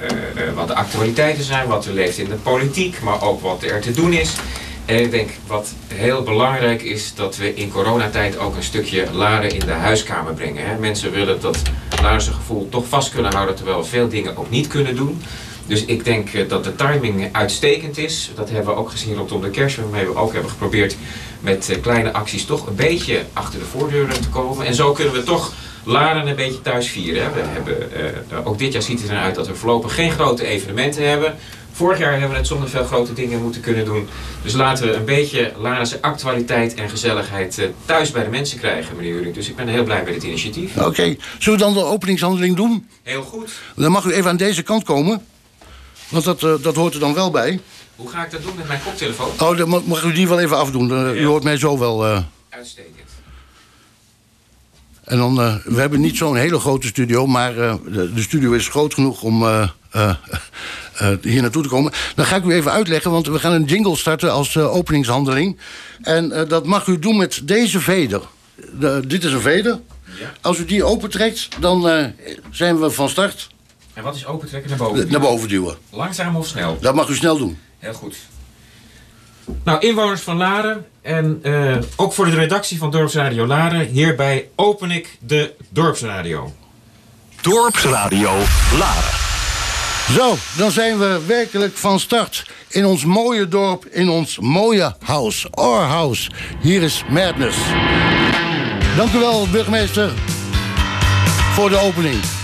wat 0.54 0.68
de 0.68 0.74
actualiteiten 0.74 1.44
zijn, 1.44 1.68
wat 1.68 1.86
er 1.86 1.92
leeft 1.92 2.18
in 2.18 2.28
de 2.28 2.34
politiek, 2.34 3.00
maar 3.02 3.22
ook 3.22 3.40
wat 3.40 3.62
er 3.62 3.80
te 3.80 3.92
doen 3.92 4.12
is. 4.12 4.34
En 4.84 5.00
ik 5.00 5.10
denk 5.10 5.30
wat 5.46 5.72
heel 5.94 6.22
belangrijk 6.22 6.82
is 6.82 7.14
dat 7.14 7.36
we 7.36 7.54
in 7.54 7.70
coronatijd 7.70 8.38
ook 8.38 8.56
een 8.56 8.62
stukje 8.62 9.12
laren 9.12 9.50
in 9.50 9.66
de 9.66 9.72
huiskamer 9.72 10.34
brengen. 10.34 10.66
Hè. 10.66 10.78
Mensen 10.78 11.12
willen 11.12 11.40
dat 11.40 11.62
Laarse 12.02 12.32
gevoel 12.32 12.68
toch 12.68 12.88
vast 12.88 13.10
kunnen 13.10 13.32
houden 13.32 13.54
terwijl 13.54 13.78
we 13.78 13.84
veel 13.84 14.08
dingen 14.08 14.36
ook 14.36 14.50
niet 14.50 14.66
kunnen 14.66 14.96
doen. 14.96 15.22
Dus 15.66 15.84
ik 15.84 16.04
denk 16.04 16.32
eh, 16.32 16.48
dat 16.48 16.64
de 16.64 16.74
timing 16.74 17.28
uitstekend 17.32 17.98
is. 17.98 18.30
Dat 18.34 18.50
hebben 18.50 18.74
we 18.74 18.80
ook 18.80 18.90
gezien 18.90 19.14
rondom 19.14 19.40
de 19.40 19.50
kerst, 19.50 19.76
waarmee 19.76 20.06
we 20.06 20.16
ook 20.16 20.32
hebben 20.32 20.50
geprobeerd 20.50 20.96
met 21.44 21.70
eh, 21.70 21.80
kleine 21.80 22.12
acties 22.12 22.44
toch 22.44 22.66
een 22.66 22.74
beetje 22.74 23.24
achter 23.32 23.58
de 23.58 23.64
voordeuren 23.64 24.20
te 24.20 24.28
komen. 24.28 24.66
En 24.66 24.74
zo 24.74 24.92
kunnen 24.92 25.14
we 25.14 25.22
toch 25.22 25.52
Laren 25.84 26.26
een 26.26 26.36
beetje 26.36 26.60
thuis 26.60 26.88
vieren. 26.88 27.34
We 27.34 27.40
hebben, 27.40 27.90
uh, 28.32 28.46
ook 28.46 28.58
dit 28.58 28.72
jaar 28.72 28.82
ziet 28.82 29.02
het 29.02 29.10
eruit 29.10 29.34
dat 29.34 29.46
we 29.46 29.54
voorlopig 29.54 29.94
geen 29.94 30.10
grote 30.10 30.46
evenementen 30.46 31.08
hebben. 31.08 31.34
Vorig 31.72 31.98
jaar 31.98 32.10
hebben 32.10 32.30
we 32.30 32.36
het 32.36 32.46
zonder 32.46 32.68
veel 32.68 32.84
grote 32.84 33.12
dingen 33.12 33.42
moeten 33.42 33.60
kunnen 33.60 33.84
doen. 33.84 34.08
Dus 34.42 34.52
laten 34.52 34.86
we 34.86 34.94
een 34.94 35.04
beetje 35.04 35.52
Larense 35.58 36.02
actualiteit 36.02 36.74
en 36.74 36.88
gezelligheid 36.88 37.58
uh, 37.58 37.66
thuis 37.84 38.10
bij 38.10 38.24
de 38.24 38.30
mensen 38.30 38.58
krijgen, 38.58 38.96
meneer 38.96 39.14
Uring. 39.14 39.34
Dus 39.34 39.48
ik 39.48 39.56
ben 39.56 39.68
heel 39.68 39.84
blij 39.84 40.02
met 40.04 40.14
dit 40.14 40.22
initiatief. 40.22 40.76
Oké, 40.76 40.86
okay. 40.86 41.18
zullen 41.38 41.58
we 41.58 41.64
dan 41.64 41.74
de 41.74 41.84
openingshandeling 41.84 42.56
doen? 42.56 42.88
Heel 43.02 43.22
goed. 43.22 43.52
Dan 43.76 43.92
mag 43.92 44.04
u 44.04 44.12
even 44.12 44.30
aan 44.30 44.36
deze 44.36 44.62
kant 44.62 44.84
komen. 44.84 45.26
Want 46.08 46.24
dat, 46.24 46.42
uh, 46.42 46.54
dat 46.62 46.74
hoort 46.74 46.94
er 46.94 47.00
dan 47.00 47.14
wel 47.14 47.30
bij. 47.30 47.60
Hoe 47.96 48.08
ga 48.08 48.24
ik 48.24 48.30
dat 48.30 48.42
doen 48.42 48.56
met 48.56 48.68
mijn 48.68 48.80
koptelefoon? 48.84 49.30
Oh, 49.38 49.56
dan 49.56 49.82
mag 49.84 50.04
u 50.04 50.12
die 50.12 50.28
wel 50.28 50.40
even 50.40 50.56
afdoen. 50.56 50.90
Uh, 50.90 51.20
u 51.20 51.24
hoort 51.24 51.42
mij 51.44 51.56
zo 51.56 51.78
wel. 51.78 52.04
Uitstekend. 52.48 52.92
En 55.04 55.18
dan, 55.18 55.34
we 55.64 55.80
hebben 55.80 56.00
niet 56.00 56.16
zo'n 56.16 56.36
hele 56.36 56.58
grote 56.58 56.86
studio, 56.86 57.26
maar 57.26 57.54
de, 57.54 58.12
de, 58.14 58.22
studio 58.22 58.52
is 58.52 58.68
groot 58.68 58.94
genoeg 58.94 59.22
om 59.22 59.44
hier 61.22 61.42
naartoe 61.42 61.62
te 61.62 61.68
komen. 61.68 61.92
Dan 62.14 62.24
ga 62.24 62.36
ik 62.36 62.44
u 62.44 62.52
even 62.52 62.72
uitleggen, 62.72 63.10
want 63.10 63.26
we 63.26 63.38
gaan 63.38 63.52
een 63.52 63.64
jingle 63.64 63.96
starten 63.96 64.32
als 64.32 64.56
openingshandeling. 64.56 65.58
En 66.02 66.28
dat 66.48 66.66
mag 66.66 66.86
u 66.86 66.98
doen 66.98 67.16
met 67.16 67.40
deze 67.44 67.80
veder. 67.80 68.22
De, 68.78 69.02
dit 69.06 69.24
is 69.24 69.32
een 69.32 69.40
veder. 69.40 69.80
Ja. 70.04 70.32
Als 70.40 70.58
u 70.58 70.64
die 70.64 70.84
opentrekt, 70.84 71.48
dan 71.60 72.12
zijn 72.50 72.80
we 72.80 72.90
van 72.90 73.08
start. 73.08 73.48
En 73.94 74.02
wat 74.02 74.16
is 74.16 74.26
opentrekken? 74.26 74.70
Naar 74.70 74.78
boven? 74.78 75.10
Naar 75.10 75.20
boven 75.20 75.48
duwen. 75.48 75.76
Langzaam 75.90 76.36
of 76.36 76.46
snel? 76.46 76.78
Dat 76.80 76.94
mag 76.94 77.08
u 77.08 77.14
snel 77.14 77.38
doen. 77.38 77.58
Heel 77.84 77.92
goed. 77.92 78.16
Nou, 79.64 79.86
inwoners 79.86 80.20
van 80.20 80.36
Laren 80.36 80.86
en 81.02 81.42
ook 81.96 82.12
voor 82.12 82.24
de 82.24 82.34
redactie 82.34 82.78
van 82.78 82.90
Dorpsradio 82.90 83.46
Laren... 83.46 83.86
hierbij 83.86 84.48
open 84.54 84.90
ik 84.90 85.18
de 85.20 85.54
Dorpsradio. 85.68 86.52
Dorpsradio 87.40 88.32
Laren. 88.78 89.12
Zo, 90.12 90.34
dan 90.56 90.70
zijn 90.70 90.98
we 90.98 91.20
werkelijk 91.26 91.76
van 91.76 92.00
start 92.00 92.50
in 92.68 92.84
ons 92.84 93.04
mooie 93.04 93.48
dorp, 93.48 93.86
in 93.86 94.08
ons 94.08 94.38
mooie 94.38 94.96
house, 95.00 95.50
our 95.50 95.86
house. 95.86 96.30
Hier 96.60 96.82
is 96.82 97.04
Madness. 97.08 97.56
Dank 98.96 99.12
u 99.12 99.18
wel, 99.18 99.48
burgemeester, 99.48 100.12
voor 101.54 101.68
de 101.68 101.78
opening. 101.78 102.43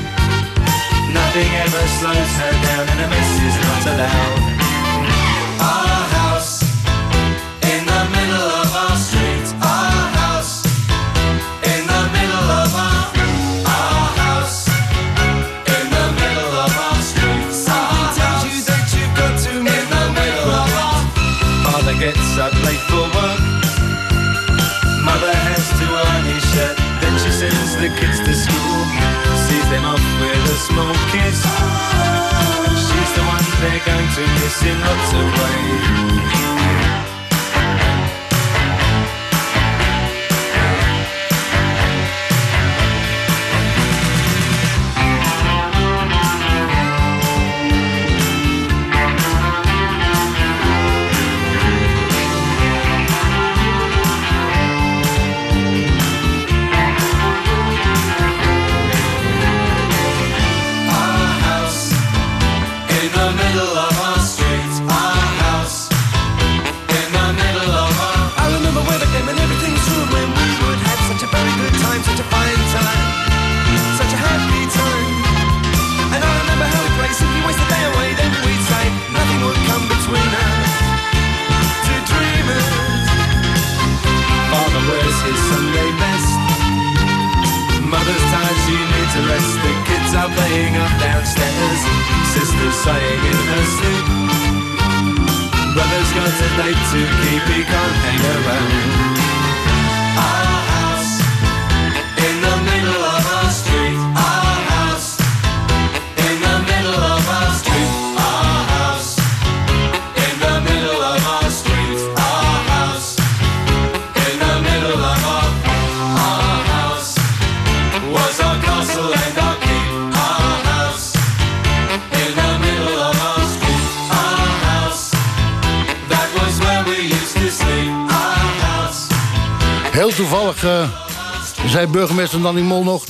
Nothing 1.33 1.55
ever 1.63 1.87
slows 1.87 2.33
her 2.43 2.51
down, 2.51 2.89
and 2.91 2.99
a 2.99 3.07
mess 3.07 3.31
is 3.39 3.55
not 3.63 3.83
allowed. 3.87 4.39
Our 5.63 6.03
house 6.19 6.59
in 7.71 7.85
the 7.87 8.03
middle 8.11 8.51
of 8.59 8.67
our 8.75 8.97
street. 8.99 9.47
Our 9.63 10.11
house 10.19 10.67
in 11.71 11.87
the 11.87 12.03
middle 12.11 12.47
of 12.59 12.75
our 12.75 13.15
our 13.63 14.07
house 14.19 14.67
in 15.71 15.85
the 15.95 16.07
middle 16.19 16.53
of 16.67 16.71
our 16.75 16.99
street. 16.99 17.47
Something 17.55 18.11
tells 18.19 18.43
you 18.51 18.59
that 18.67 18.91
you've 18.91 19.15
got 19.15 19.39
to 19.47 19.53
in 19.55 19.85
the 19.95 20.05
middle 20.11 20.51
of 20.51 20.67
our. 20.83 20.99
Father 21.63 21.95
gets 21.95 22.35
up 22.43 22.51
late 22.67 22.83
for 22.91 23.07
work. 23.07 23.39
Mother 25.07 25.31
has 25.47 25.63
to 25.79 25.85
iron 25.95 26.25
his 26.27 26.43
shirt. 26.51 26.75
Then 26.99 27.15
she 27.23 27.31
sends 27.31 27.79
the 27.79 27.87
kids 27.95 28.19
to 28.19 28.33
school. 28.35 28.60
Them 29.71 29.85
off 29.85 30.03
with 30.19 30.51
a 30.51 30.57
small 30.67 30.93
kiss. 31.13 31.39
She's 32.75 33.11
the 33.15 33.23
one 33.23 33.45
they're 33.61 33.79
going 33.85 34.09
to 34.15 34.21
miss 34.43 34.63
in 34.63 34.77
lots 34.81 35.13
of 35.13 35.25
ways. 35.39 36.80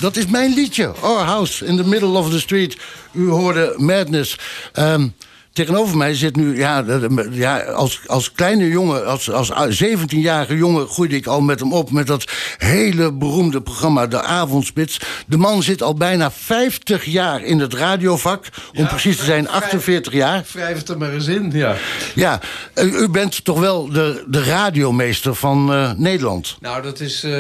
Dat 0.01 0.15
is 0.15 0.25
mijn 0.25 0.53
liedje, 0.53 0.93
Our 1.01 1.25
House 1.25 1.65
in 1.65 1.77
the 1.77 1.88
Middle 1.88 2.17
of 2.17 2.29
the 2.29 2.39
Street. 2.39 2.77
U 3.12 3.29
hoorde 3.29 3.74
Madness. 3.77 4.38
Ehm, 4.74 5.08
tegenover 5.53 5.98
mij 5.98 6.15
zit 6.15 6.36
nu... 6.36 6.58
Ja, 6.58 6.86
ja, 7.31 7.60
als, 7.60 8.01
als 8.08 8.31
kleine 8.31 8.67
jongen, 8.67 9.05
als, 9.05 9.31
als 9.31 9.84
17-jarige 9.84 10.55
jongen... 10.55 10.88
groeide 10.88 11.15
ik 11.15 11.27
al 11.27 11.41
met 11.41 11.60
hem 11.60 11.74
op 11.74 11.91
met 11.91 12.08
dat 12.08 12.31
hele 12.58 13.13
beroemde 13.13 13.62
programma... 13.62 14.08
De 14.08 14.22
Avondspits. 14.22 15.00
De 15.27 15.38
man 15.38 15.63
zit 15.63 15.81
al 15.81 15.93
bijna 15.93 16.31
50 16.31 17.05
jaar 17.05 17.43
in 17.43 17.60
het 17.60 17.74
radiovak. 17.74 18.46
Om 18.74 18.88
precies 18.88 19.17
te 19.17 19.25
zijn, 19.25 19.50
48 19.50 20.13
jaar. 20.13 20.43
Wrijf 20.51 20.77
het 20.77 20.89
er 20.89 20.98
maar 20.98 21.13
eens 21.13 21.27
in, 21.27 21.51
ja. 21.53 21.75
Ja, 22.15 22.39
u 22.75 23.10
bent 23.10 23.46
toch 23.46 23.60
wel 23.60 23.89
de, 23.89 24.24
de 24.27 24.43
radiomeester 24.43 25.36
van 25.36 25.74
eh, 25.74 25.91
Nederland. 25.96 26.58
Nou, 26.60 26.81
dat 26.81 27.00
is 27.00 27.24
eh, 27.24 27.31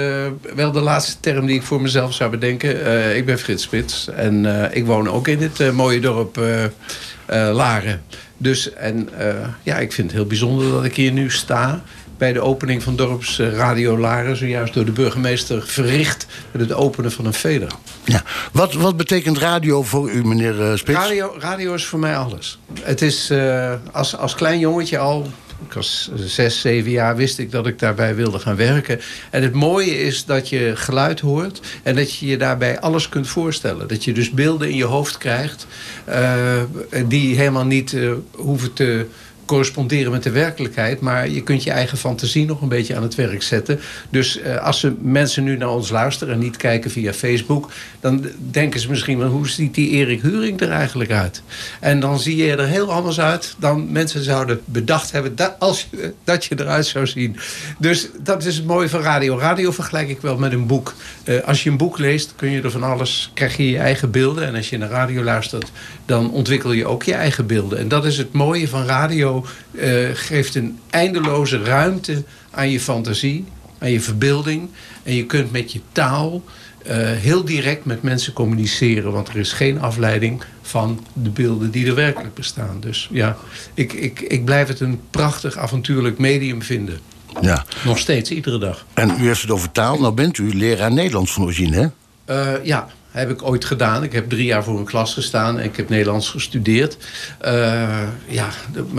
wel 0.55 0.71
de 0.71 0.79
laatste 0.79 1.15
term 1.19 1.45
die 1.45 1.55
ik 1.55 1.63
voor 1.63 1.81
mezelf 1.81 2.13
zou 2.13 2.29
bedenken. 2.29 2.85
Eh, 2.85 3.17
ik 3.17 3.25
ben 3.25 3.39
Frits 3.39 3.63
Spits 3.63 4.07
en 4.07 4.45
ik 4.73 4.85
woon 4.85 5.09
ook 5.09 5.27
in 5.27 5.37
dit 5.37 5.73
mooie 5.73 5.99
dorp 5.99 6.39
Laren. 7.27 8.01
Dus, 8.37 8.73
en 8.73 9.09
eh, 9.17 9.35
ja, 9.63 9.77
ik 9.77 9.91
vind 9.91 10.07
het 10.07 10.15
heel 10.15 10.27
bijzonder 10.27 10.71
dat 10.71 10.83
ik 10.83 10.95
hier 10.95 11.11
nu 11.11 11.29
sta... 11.29 11.81
bij 12.17 12.33
de 12.33 12.41
opening 12.41 12.83
van 12.83 12.95
Dorps 12.95 13.39
eh, 13.39 13.53
Radio 13.53 13.97
Laren... 13.97 14.35
zojuist 14.35 14.73
door 14.73 14.85
de 14.85 14.91
burgemeester 14.91 15.67
verricht 15.67 16.25
met 16.51 16.61
het 16.61 16.73
openen 16.73 17.11
van 17.11 17.25
een 17.25 17.33
veder. 17.33 17.71
Ja. 18.03 18.23
Wat, 18.51 18.73
wat 18.73 18.97
betekent 18.97 19.37
radio 19.37 19.83
voor 19.83 20.11
u, 20.11 20.25
meneer 20.25 20.61
eh, 20.61 20.77
Spits? 20.77 20.97
Radio, 20.97 21.35
radio 21.39 21.73
is 21.73 21.85
voor 21.85 21.99
mij 21.99 22.17
alles. 22.17 22.59
Het 22.81 23.01
is 23.01 23.29
eh, 23.29 23.73
als, 23.91 24.17
als 24.17 24.35
klein 24.35 24.59
jongetje 24.59 24.97
al. 24.97 25.29
Ik 25.65 25.73
was 25.73 26.11
zes, 26.15 26.61
zeven 26.61 26.91
jaar, 26.91 27.15
wist 27.15 27.39
ik 27.39 27.51
dat 27.51 27.67
ik 27.67 27.79
daarbij 27.79 28.15
wilde 28.15 28.39
gaan 28.39 28.55
werken. 28.55 28.99
En 29.29 29.43
het 29.43 29.53
mooie 29.53 29.99
is 29.99 30.25
dat 30.25 30.49
je 30.49 30.71
geluid 30.75 31.19
hoort 31.19 31.59
en 31.83 31.95
dat 31.95 32.15
je 32.15 32.25
je 32.25 32.37
daarbij 32.37 32.79
alles 32.79 33.09
kunt 33.09 33.27
voorstellen. 33.27 33.87
Dat 33.87 34.03
je 34.03 34.13
dus 34.13 34.29
beelden 34.29 34.69
in 34.69 34.75
je 34.75 34.83
hoofd 34.83 35.17
krijgt 35.17 35.67
eh, 36.05 36.61
die 37.07 37.35
helemaal 37.35 37.65
niet 37.65 37.93
eh, 37.93 38.11
hoeven 38.31 38.73
te 38.73 39.05
corresponderen 39.51 40.11
met 40.11 40.23
de 40.23 40.31
werkelijkheid. 40.31 40.99
Maar 40.99 41.29
je 41.29 41.43
kunt 41.43 41.63
je 41.63 41.71
eigen 41.71 41.97
fantasie 41.97 42.45
nog 42.45 42.61
een 42.61 42.67
beetje 42.67 42.95
aan 42.95 43.03
het 43.03 43.15
werk 43.15 43.43
zetten. 43.43 43.79
Dus 44.09 44.39
eh, 44.39 44.57
als 44.57 44.79
ze 44.79 44.93
mensen 45.01 45.43
nu 45.43 45.57
naar 45.57 45.69
ons 45.69 45.89
luisteren 45.89 46.33
en 46.33 46.39
niet 46.39 46.57
kijken 46.57 46.91
via 46.91 47.13
Facebook... 47.13 47.71
dan 47.99 48.25
denken 48.51 48.79
ze 48.79 48.89
misschien 48.89 49.17
wel, 49.17 49.27
hoe 49.27 49.47
ziet 49.47 49.73
die 49.73 49.89
Erik 49.89 50.21
Huring 50.21 50.61
er 50.61 50.69
eigenlijk 50.69 51.11
uit? 51.11 51.41
En 51.79 51.99
dan 51.99 52.19
zie 52.19 52.35
je 52.35 52.55
er 52.55 52.67
heel 52.67 52.91
anders 52.91 53.19
uit 53.19 53.55
dan 53.59 53.91
mensen 53.91 54.23
zouden 54.23 54.61
bedacht 54.65 55.11
hebben... 55.11 55.35
dat, 55.35 55.55
als 55.59 55.87
je, 55.91 56.13
dat 56.23 56.45
je 56.45 56.59
eruit 56.59 56.85
zou 56.85 57.07
zien. 57.07 57.37
Dus 57.79 58.09
dat 58.19 58.45
is 58.45 58.55
het 58.55 58.65
mooie 58.65 58.89
van 58.89 59.01
radio. 59.01 59.37
Radio 59.37 59.71
vergelijk 59.71 60.09
ik 60.09 60.21
wel 60.21 60.37
met 60.37 60.51
een 60.51 60.67
boek. 60.67 60.93
Eh, 61.23 61.43
als 61.43 61.63
je 61.63 61.69
een 61.69 61.77
boek 61.77 61.97
leest, 61.97 62.33
kun 62.35 62.49
je 62.49 62.61
er 62.61 62.71
van 62.71 62.83
alles... 62.83 63.31
krijg 63.33 63.57
je 63.57 63.69
je 63.69 63.77
eigen 63.77 64.11
beelden. 64.11 64.45
En 64.45 64.55
als 64.55 64.69
je 64.69 64.77
naar 64.77 64.89
radio 64.89 65.23
luistert, 65.23 65.71
dan 66.11 66.31
ontwikkel 66.31 66.71
je 66.71 66.85
ook 66.85 67.03
je 67.03 67.13
eigen 67.13 67.47
beelden. 67.47 67.79
En 67.79 67.87
dat 67.87 68.05
is 68.05 68.17
het 68.17 68.33
mooie 68.33 68.67
van 68.67 68.85
radio. 68.85 69.45
eh, 69.77 70.09
geeft 70.13 70.55
een 70.55 70.79
eindeloze 70.89 71.63
ruimte 71.63 72.23
aan 72.51 72.69
je 72.69 72.79
fantasie, 72.79 73.45
aan 73.79 73.91
je 73.91 74.01
verbeelding. 74.01 74.69
En 75.03 75.15
je 75.15 75.25
kunt 75.25 75.51
met 75.51 75.71
je 75.71 75.79
taal 75.91 76.43
eh, 76.85 76.95
heel 76.97 77.45
direct 77.45 77.85
met 77.85 78.01
mensen 78.01 78.33
communiceren. 78.33 79.11
Want 79.11 79.27
er 79.27 79.37
is 79.37 79.53
geen 79.53 79.81
afleiding 79.81 80.43
van 80.61 81.05
de 81.13 81.29
beelden 81.29 81.71
die 81.71 81.87
er 81.87 81.95
werkelijk 81.95 82.33
bestaan. 82.33 82.77
Dus 82.79 83.09
ja, 83.11 83.37
ik, 83.73 83.93
ik, 83.93 84.19
ik 84.19 84.45
blijf 84.45 84.67
het 84.67 84.79
een 84.79 84.99
prachtig 85.09 85.57
avontuurlijk 85.57 86.17
medium 86.17 86.61
vinden. 86.61 86.99
Ja. 87.41 87.65
Nog 87.85 87.97
steeds, 87.97 88.31
iedere 88.31 88.57
dag. 88.57 88.85
En 88.93 89.09
u 89.19 89.27
heeft 89.27 89.41
het 89.41 89.51
over 89.51 89.71
taal. 89.71 89.99
Nou 89.99 90.13
bent 90.13 90.37
u 90.37 90.55
leraar 90.55 90.91
Nederlands 90.93 91.33
van 91.33 91.43
origine, 91.43 91.75
hè? 91.75 91.87
Eh, 92.25 92.65
ja, 92.65 92.87
heb 93.11 93.29
ik 93.29 93.43
ooit 93.43 93.65
gedaan. 93.65 94.03
Ik 94.03 94.13
heb 94.13 94.29
drie 94.29 94.45
jaar 94.45 94.63
voor 94.63 94.79
een 94.79 94.85
klas 94.85 95.13
gestaan 95.13 95.59
en 95.59 95.65
ik 95.65 95.75
heb 95.75 95.89
Nederlands 95.89 96.29
gestudeerd. 96.29 96.97
Eh, 97.39 97.99
ja, 98.27 98.47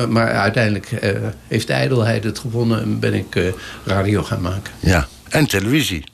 maar, 0.09 0.33
uiteindelijk 0.33 0.93
eh, 0.93 1.11
heeft 1.49 1.67
de 1.67 1.73
ijdelheid 1.73 2.25
het 2.25 2.39
gewonnen 2.39 2.83
en 2.83 2.99
ben 2.99 3.15
ik 3.15 3.37
eh, 3.37 3.45
radio 3.85 4.23
gaan 4.23 4.41
maken. 4.41 4.73
Ja. 4.81 5.07
En 5.29 5.47
televisie. 5.47 6.05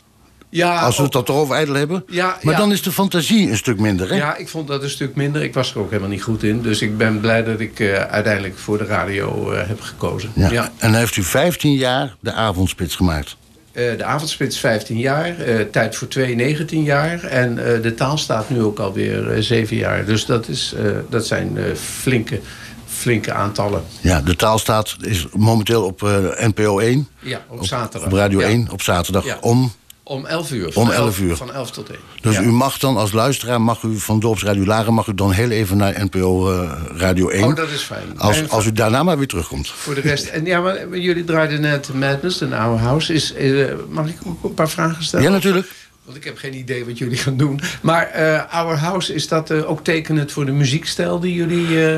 Ja, 0.50 0.80
Als 0.80 0.96
we 0.96 1.02
het 1.02 1.16
ook- 1.16 1.26
dan 1.26 1.34
toch 1.34 1.42
over 1.42 1.54
ijdel 1.56 1.74
hebben. 1.74 2.04
Ja, 2.08 2.38
maar 2.42 2.54
ja. 2.54 2.60
dan 2.60 2.72
is 2.72 2.82
de 2.82 2.92
fantasie 2.92 3.50
een 3.50 3.56
stuk 3.56 3.78
minder, 3.78 4.08
hè? 4.08 4.16
Ja, 4.16 4.36
ik 4.36 4.48
vond 4.48 4.68
dat 4.68 4.82
een 4.82 4.90
stuk 4.90 5.14
minder. 5.14 5.42
Ik 5.42 5.54
was 5.54 5.70
er 5.70 5.78
ook 5.78 5.88
helemaal 5.88 6.10
niet 6.10 6.22
goed 6.22 6.42
in. 6.42 6.62
Dus 6.62 6.82
ik 6.82 6.96
ben 6.96 7.20
blij 7.20 7.44
dat 7.44 7.60
ik 7.60 7.80
uiteindelijk 8.10 8.58
voor 8.58 8.78
de 8.78 8.84
radio 8.84 9.52
heb 9.52 9.80
gekozen. 9.80 10.30
Ja. 10.34 10.72
En 10.78 10.94
heeft 10.94 11.16
u 11.16 11.22
15 11.22 11.72
jaar 11.72 12.16
de 12.20 12.32
avondspits 12.32 12.96
gemaakt. 12.96 13.36
Eh, 13.78 13.96
de 13.96 14.04
avondspits 14.04 14.58
15 14.58 14.98
jaar, 14.98 15.38
eh, 15.40 15.60
tijd 15.60 15.96
voor 15.96 16.08
2 16.08 16.34
19 16.34 16.82
jaar. 16.82 17.22
En 17.24 17.74
eh, 17.74 17.82
de 17.82 17.94
taal 17.94 18.18
staat 18.18 18.50
nu 18.50 18.62
ook 18.62 18.78
alweer 18.78 19.30
eh 19.32 19.40
7 19.42 19.76
jaar. 19.76 20.04
Dus 20.04 20.26
dat, 20.26 20.48
is, 20.48 20.74
dat 21.10 21.26
zijn 21.26 21.58
flinke, 21.76 22.40
flinke 22.86 23.32
aantallen. 23.32 23.82
Ja, 24.00 24.20
de 24.20 24.36
taalstaat 24.36 24.96
is 25.00 25.26
momenteel 25.32 25.84
op 25.84 26.02
eh, 26.02 26.46
NPO 26.46 26.78
1. 26.78 27.08
Ja, 27.20 27.44
op 27.48 27.64
zaterdag. 27.66 28.08
Op 28.10 28.14
Radio 28.16 28.40
Ja. 28.40 28.46
1 28.46 28.68
op 28.70 28.82
zaterdag 28.82 29.24
Ja. 29.24 29.36
om. 29.40 29.72
Om 30.08 30.26
11 30.26 30.50
uur. 30.52 30.66
Om 30.66 30.72
Van 30.72 30.92
11 30.92 31.18
uur. 31.20 31.36
Van 31.36 31.52
11 31.52 31.70
tot 31.70 31.90
1. 31.90 31.98
Dus 32.20 32.34
Ja. 32.34 32.42
u 32.42 32.46
mag 32.52 32.78
dan 32.78 32.96
als 32.96 33.12
luisteraar, 33.12 33.60
mag 33.60 33.82
u 33.82 33.98
van 33.98 34.20
Dorpsradio 34.20 34.64
Laren, 34.64 34.94
mag 34.94 35.06
u 35.06 35.14
dan 35.14 35.30
heel 35.32 35.50
even 35.50 35.76
naar 35.76 36.04
NPO 36.04 36.52
eh, 36.52 36.72
Radio 36.96 37.28
1. 37.28 37.44
Oh, 37.44 37.54
dat 37.56 37.70
is 37.70 37.82
fijn. 37.82 38.18
Als, 38.18 38.36
En 38.38 38.48
als 38.50 38.66
u 38.66 38.72
daarna 38.72 39.02
maar 39.02 39.18
weer 39.18 39.26
terugkomt. 39.26 39.68
Voor 39.70 39.94
de 39.94 40.00
rest. 40.00 40.26
En 40.26 40.44
ja, 40.44 40.60
maar 40.60 40.98
jullie 40.98 41.24
draaiden 41.24 41.60
net 41.60 41.94
Madness, 41.94 42.40
een 42.40 42.52
oude 42.52 42.82
house. 42.82 43.12
Is, 43.14 43.32
eh, 43.34 43.64
mag 43.88 44.06
ik 44.08 44.16
ook 44.26 44.44
een 44.44 44.54
paar 44.54 44.68
vragen 44.70 45.04
stellen? 45.04 45.24
Ja, 45.26 45.30
natuurlijk. 45.32 45.66
Want 46.04 46.16
ik 46.16 46.24
heb 46.24 46.38
geen 46.38 46.54
idee 46.54 46.84
wat 46.84 46.98
jullie 46.98 47.16
gaan 47.18 47.36
doen. 47.36 47.60
Maar 47.82 48.06
eh 48.06 48.54
Our 48.54 48.76
House, 48.76 49.14
is 49.14 49.28
dat 49.28 49.52
ook 49.52 49.84
tekenend 49.84 50.32
voor 50.32 50.44
de 50.46 50.52
muziekstijl 50.52 51.20
die 51.20 51.34
jullie 51.34 51.66
eh, 51.84 51.96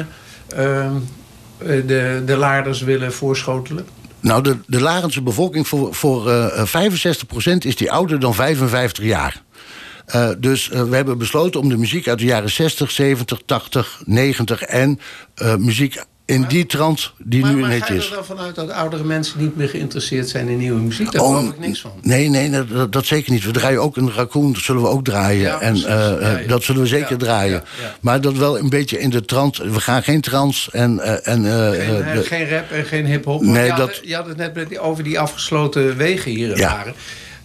ehm, 0.49 0.93
eh, 1.59 1.67
de, 1.87 2.23
de 2.27 2.37
laarders 2.37 2.81
willen 2.83 3.13
voorschotelen? 3.13 3.87
Nou, 4.21 4.43
de, 4.43 4.57
de 4.67 4.81
Larense 4.81 5.23
bevolking 5.23 5.69
voor, 5.69 5.95
voor 5.95 6.31
eh, 6.31 6.67
65% 6.67 7.57
is 7.59 7.77
die 7.77 7.93
ouder 7.93 8.21
dan 8.21 8.35
55 8.35 9.05
jaar. 9.05 9.43
Eh, 10.11 10.31
dus 10.39 10.71
eh, 10.71 10.83
we 10.83 10.97
hebben 10.97 11.19
besloten 11.19 11.61
om 11.61 11.69
de 11.69 11.77
muziek 11.77 12.09
uit 12.09 12.19
de 12.19 12.25
jaren 12.25 12.51
60, 12.51 12.91
70, 12.91 13.43
80, 13.47 14.03
90 14.05 14.63
en 14.63 15.01
eh, 15.35 15.57
muziek 15.57 16.05
in 16.31 16.45
die 16.49 16.67
trant 16.67 17.13
die 17.19 17.41
Maar, 17.41 17.51
nu 17.51 17.57
in 17.57 17.63
maar 17.63 17.71
het 17.73 17.83
ga 17.83 17.93
je 17.93 17.99
is. 17.99 18.09
er 18.09 18.15
dan 18.15 18.25
vanuit 18.25 18.55
dat 18.55 18.71
oudere 18.71 19.05
mensen 19.05 19.41
niet 19.41 19.57
meer 19.57 19.69
geïnteresseerd 19.69 20.29
zijn 20.29 20.49
in 20.49 20.59
nieuwe 20.59 20.81
muziek? 20.81 21.13
Daar 21.13 21.23
geloof 21.25 21.49
ik 21.49 21.59
niks 21.59 21.81
van. 21.81 21.93
Nee, 22.03 22.29
nee, 22.29 22.51
dat- 22.51 22.69
dat, 22.69 22.93
dat 22.93 23.07
zeker 23.07 23.33
niet. 23.33 23.45
We 23.45 23.51
draaien 23.51 23.81
ook 23.83 23.97
een 23.97 24.13
raccoon, 24.13 24.53
dat 24.53 24.63
zullen 24.63 24.83
we 24.83 24.89
ook 24.89 25.05
draaien. 25.05 25.41
Ja, 25.43 25.61
en 25.61 25.75
eh, 25.77 26.13
eh, 26.13 26.21
Ja, 26.21 26.39
ja. 26.39 26.47
dat 26.47 26.63
zullen 26.63 26.81
we 26.83 26.87
zeker 26.89 27.17
draaien. 27.19 27.63
Maar 28.01 28.21
dat 28.21 28.37
wel 28.37 28.59
een 28.59 28.69
beetje 28.69 28.99
in 29.01 29.11
de 29.11 29.25
trant. 29.25 29.57
We 29.57 29.81
gaan 29.81 30.03
geen 30.03 30.21
trans 30.21 30.69
en. 30.73 31.01
eh, 31.01 31.13
en 31.13 31.45
Geen, 31.45 32.15
de- 32.15 32.23
geen 32.25 32.49
rap 32.49 32.71
en 32.71 32.85
geen 32.85 33.07
hip-hop. 33.07 33.43
Nee, 33.43 33.63
je, 33.65 33.69
dat- 33.71 33.79
had, 33.79 34.01
je 34.03 34.15
had 34.15 34.27
het 34.27 34.37
net 34.37 34.55
met 34.55 34.69
die- 34.69 34.79
over 34.79 35.05
die 35.05 35.19
afgesloten 35.21 35.97
wegen 35.97 36.31
hier 36.31 36.53
en 36.53 36.59
Ja. 36.59 36.85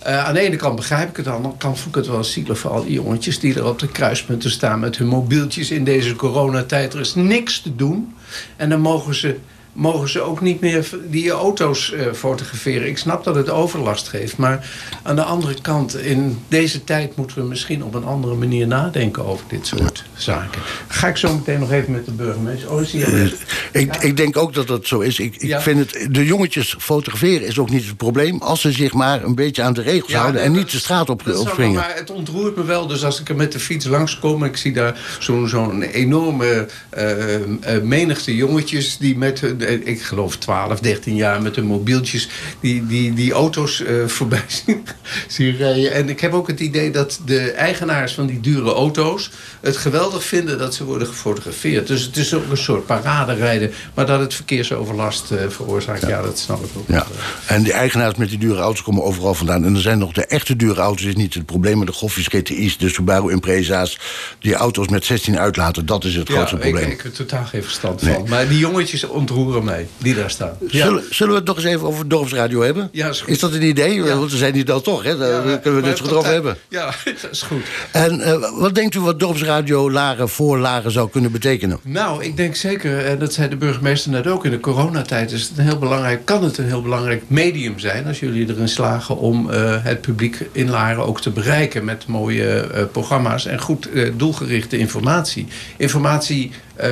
Eh, 0.06 0.26
aan 0.26 0.34
de 0.34 0.40
ene 0.40 0.56
kant 0.56 0.76
begrijp 0.76 1.10
ik 1.10 1.18
het, 1.18 1.28
aan 1.28 1.32
de 1.32 1.38
andere 1.38 1.58
kant 1.58 1.80
vond 1.80 1.96
ik 1.96 2.02
het 2.02 2.12
wel 2.12 2.24
zielig 2.24 2.60
voor 2.60 2.72
al 2.72 2.84
die 2.84 2.94
jongetjes 2.94 3.40
die 3.40 3.56
er 3.56 3.66
op 3.66 3.80
de 3.80 3.88
kruispunten 3.88 4.52
staan 4.52 4.80
met 4.80 4.98
hun 4.98 5.08
mobieltjes 5.08 5.72
in 5.72 5.84
deze 5.84 6.16
coronatijd. 6.16 6.94
Er 6.94 7.00
is 7.00 7.16
niks 7.16 7.62
te 7.62 7.76
doen. 7.76 8.16
En 8.56 8.70
dan 8.70 8.80
mogen 8.80 9.16
ze, 9.16 9.38
mogen 9.76 10.10
ze 10.10 10.22
ook 10.22 10.42
niet 10.42 10.60
meer 10.62 10.90
die 11.10 11.30
auto's 11.32 11.92
eh, 11.92 12.06
fotograferen. 12.14 12.88
Ik 12.88 12.98
snap 12.98 13.24
dat 13.24 13.36
het 13.36 13.50
overlast 13.50 14.08
geeft, 14.08 14.38
maar 14.38 14.70
aan 15.04 15.16
de 15.16 15.24
andere 15.24 15.56
kant, 15.62 15.98
in 15.98 16.40
deze 16.48 16.84
tijd 16.84 17.16
moeten 17.16 17.38
we 17.38 17.44
misschien 17.44 17.84
op 17.84 17.94
een 17.94 18.04
andere 18.06 18.36
manier 18.36 18.68
nadenken 18.68 19.26
over 19.26 19.46
dit 19.50 19.68
soort 19.68 20.04
zaken. 20.16 20.62
Ga 20.88 21.08
ik 21.08 21.18
zo 21.18 21.34
meteen 21.36 21.60
nog 21.60 21.72
even 21.72 21.92
met 21.92 22.06
de 22.06 22.12
burgemeester. 22.12 22.72
Oh, 22.72 22.82
weg? 22.92 23.34
Ik, 23.72 23.96
ik 23.96 24.18
denk 24.18 24.38
ook 24.38 24.54
dat 24.54 24.68
dat 24.68 24.88
zo 24.88 25.00
is. 25.00 25.20
Ik, 25.20 25.36
ik 25.36 25.42
Ja. 25.48 25.62
vind 25.62 25.80
het, 25.80 26.08
de 26.14 26.26
jongetjes 26.26 26.76
fotograferen 26.80 27.48
is 27.48 27.60
ook 27.60 27.70
niet 27.70 27.86
het 27.88 27.98
probleem. 27.98 28.42
Als 28.42 28.62
ze 28.62 28.72
zich 28.72 28.94
maar 28.94 29.24
een 29.24 29.36
beetje 29.36 29.62
aan 29.62 29.74
de 29.74 29.82
regels 29.82 30.14
houden 30.14 30.42
en 30.42 30.54
dat- 30.54 30.62
niet 30.62 30.72
de 30.72 30.78
straat 30.78 31.10
op, 31.10 31.28
opspringen. 31.28 31.76
waar, 31.76 31.88
maar 31.88 31.98
het 31.98 32.12
ontroert 32.12 32.56
me 32.56 32.64
wel. 32.64 32.88
Dus 32.88 33.04
als 33.06 33.20
ik 33.22 33.30
er 33.30 33.36
met 33.36 33.52
de 33.52 33.60
fiets 33.60 33.86
langskom... 33.86 34.44
en 34.44 34.50
ik 34.50 34.58
zie 34.58 34.74
daar 34.74 35.00
zo'n 35.20 35.48
zo'n 35.48 35.82
enorme 35.82 36.68
eh, 36.90 37.36
eh, 37.76 37.82
menigte 37.84 38.36
jongetjes... 38.36 38.98
die 38.98 39.18
met 39.18 39.40
hun, 39.40 39.62
eh, 39.62 39.65
ik 39.68 40.02
geloof 40.02 40.38
12, 40.38 40.80
13 40.80 41.16
jaar... 41.16 41.42
met 41.42 41.56
hun 41.56 41.66
mobieltjes 41.66 42.30
die, 42.60 42.86
die, 42.88 43.14
die 43.14 43.34
auto's 43.34 43.84
eh, 43.84 44.06
voorbij 44.06 44.44
zien, 44.66 44.88
zien 45.28 45.58
rijden. 45.58 45.94
En 45.94 46.10
ik 46.10 46.20
heb 46.20 46.34
ook 46.34 46.48
het 46.48 46.60
idee 46.60 46.92
dat 46.92 47.20
de 47.26 47.52
eigenaars 47.52 48.14
van 48.14 48.26
die 48.26 48.40
dure 48.40 48.74
auto's... 48.74 49.32
het 49.62 49.78
geweldig 49.78 50.24
vinden 50.24 50.58
dat 50.58 50.76
ze 50.76 50.84
worden 50.84 51.08
gefotografeerd. 51.08 51.88
Dus 51.88 52.02
het 52.02 52.18
is 52.18 52.34
ook 52.34 52.50
een 52.50 52.58
soort 52.58 52.86
paraderijden. 52.86 53.72
Maar 53.94 54.06
dat 54.06 54.20
het 54.20 54.34
verkeersoverlast 54.34 55.32
eh, 55.32 55.38
veroorzaakt, 55.50 56.08
ja. 56.08 56.22
dat 56.22 56.40
snap 56.40 56.64
ik 56.64 56.70
ook. 56.78 56.88
Ja. 56.88 57.08
En 57.48 57.64
die 57.64 57.74
eigenaars 57.74 58.16
met 58.16 58.30
die 58.30 58.38
dure 58.38 58.62
auto's 58.62 58.84
komen 58.84 59.04
overal 59.04 59.34
vandaan. 59.34 59.66
En 59.66 59.76
er 59.76 59.82
zijn 59.82 59.98
nog 59.98 60.12
de 60.12 60.26
echte 60.26 60.56
dure 60.56 60.82
auto's, 60.82 61.06
is 61.06 61.16
niet 61.16 61.34
het 61.34 61.46
probleem. 61.46 61.78
Maar 61.78 61.86
de 61.86 61.92
Goffies, 61.92 62.28
GTI's, 62.28 62.78
de 62.78 62.90
Subaru 62.90 63.32
Impreza's... 63.32 64.00
die 64.40 64.54
auto's 64.54 64.88
met 64.88 65.06
16 65.06 65.40
uitlaten, 65.40 65.86
dat 65.86 66.04
is 66.04 66.16
het 66.16 66.30
grootste 66.30 66.56
ja, 66.56 66.62
probleem. 66.62 66.84
Ik, 66.84 66.92
ik 66.92 67.02
heb 67.02 67.12
er 67.12 67.18
totaal 67.18 67.46
geen 67.46 67.64
verstand 67.64 68.02
Nee. 68.02 68.14
van. 68.14 68.30
Maar 68.30 68.48
die 68.48 68.58
jongetjes 68.58 69.04
ontroeren 69.04 69.55
mij, 69.64 69.88
die 69.98 70.16
daar 70.16 70.30
staan. 70.30 70.58
Zullen, 70.68 71.04
zullen 71.10 71.34
we 71.34 71.40
het 71.40 71.48
nog 71.48 71.56
eens 71.56 71.66
even 71.66 71.88
over 71.88 72.08
dorpsradio 72.08 72.62
hebben? 72.62 72.90
Ja, 72.92 73.10
is 73.10 73.22
goed. 73.22 73.40
dat 73.40 73.54
een 73.54 73.62
idee? 73.62 74.04
Want 74.04 74.32
we 74.32 74.38
zijn 74.38 74.54
hier 74.54 74.66
dan 74.66 74.82
toch, 74.82 75.04
hè? 75.04 75.18
Daar 75.18 75.60
kunnen 75.60 75.82
we 75.82 75.88
het 75.88 75.98
zo 75.98 76.04
over 76.04 76.16
tot- 76.16 76.26
hebben. 76.26 76.58
Ja, 76.70 76.86
dat 77.22 77.32
is 77.32 77.42
goed. 77.42 77.64
En 77.92 78.22
eh, 78.22 78.60
wat 78.60 78.76
denkt 78.76 78.96
u 78.96 79.00
wat 79.00 79.20
dorpsradio 79.20 79.92
Laren 79.92 80.30
voor 80.30 80.58
Laren 80.58 80.92
zou 80.92 81.10
kunnen 81.10 81.32
betekenen? 81.32 81.80
Nou, 81.82 82.24
ik 82.24 82.38
denk 82.38 82.56
zeker, 82.56 83.06
en 83.06 83.20
dat 83.20 83.34
zei 83.34 83.50
de 83.50 83.56
burgemeester 83.56 84.12
net 84.12 84.28
ook... 84.28 84.46
in 84.46 84.52
de 84.52 84.60
coronatijd 84.60 85.32
is 85.32 85.42
het 85.42 85.58
een 85.58 85.64
heel 85.64 85.80
belangrijk, 85.80 86.26
kan 86.26 86.44
het 86.44 86.58
een 86.58 86.66
heel 86.66 86.82
belangrijk 86.82 87.24
medium 87.28 87.80
zijn... 87.80 88.08
als 88.08 88.20
jullie 88.20 88.50
erin 88.50 88.70
slagen 88.70 89.18
om 89.18 89.50
eh, 89.50 89.84
het 89.84 90.02
publiek 90.02 90.38
in 90.52 90.70
Laren 90.70 91.06
ook 91.06 91.22
te 91.22 91.30
bereiken... 91.30 91.86
met 91.86 92.08
mooie 92.08 92.60
eh, 92.60 92.84
programma's 92.92 93.46
en 93.46 93.60
goed 93.62 93.92
eh, 93.92 94.12
doelgerichte 94.16 94.78
informatie. 94.78 95.48
Informatie 95.78 96.52
eh, 96.76 96.92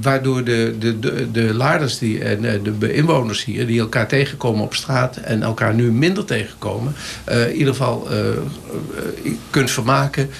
waardoor 0.00 0.44
de, 0.44 0.74
de, 0.78 0.98
de, 0.98 1.30
de 1.30 1.96
die, 1.98 2.24
en 2.24 2.44
eh, 2.44 2.60
de 2.78 2.92
inwoners 2.92 3.44
hier... 3.44 3.66
die 3.66 3.80
elkaar 3.80 4.08
tegenkomen 4.08 4.62
op 4.62 4.74
straat 4.74 5.16
en 5.16 5.42
elkaar 5.42 5.74
nu 5.74 5.92
minder 5.92 6.24
tegenkomen... 6.24 6.94
eh, 7.24 7.48
in 7.48 7.54
ieder 7.56 7.74
geval 7.74 8.08
kunt 9.50 9.70
vermaken, 9.70 10.30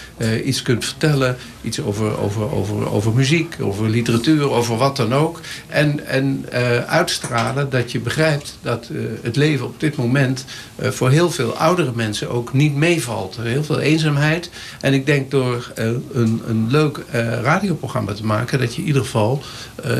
iets 0.44 0.62
kunt 0.62 0.84
vertellen... 0.84 1.36
iets 1.66 1.80
over, 1.80 2.18
over, 2.18 2.52
over, 2.52 2.90
over 2.92 3.12
muziek, 3.12 3.56
over 3.60 3.88
literatuur, 3.88 4.50
over 4.50 4.76
wat 4.76 4.96
dan 4.96 5.14
ook. 5.14 5.40
En, 5.66 6.06
en 6.06 6.44
eh, 6.50 6.78
uitstralen 6.78 7.70
dat 7.70 7.92
je 7.92 8.00
begrijpt 8.00 8.58
dat 8.62 8.88
eh, 8.92 8.98
het 9.22 9.36
leven 9.36 9.66
op 9.66 9.80
dit 9.80 9.96
moment... 9.96 10.44
eh, 10.76 10.90
voor 10.90 11.10
heel 11.10 11.30
veel 11.30 11.56
oudere 11.56 11.92
mensen 11.94 12.30
ook 12.30 12.52
niet 12.52 12.74
meevalt. 12.74 13.38
Heel 13.40 13.64
veel 13.64 13.80
eenzaamheid. 13.80 14.50
En 14.80 14.92
ik 14.92 15.06
denk 15.06 15.30
door 15.30 15.72
een, 15.74 16.42
een 16.46 16.66
leuk 16.70 17.00
radioprogramma 17.42 18.12
te 18.12 18.24
maken... 18.24 18.58
dat 18.58 18.74
je 18.74 18.80
in 18.80 18.86
ieder 18.86 19.02
geval 19.02 19.42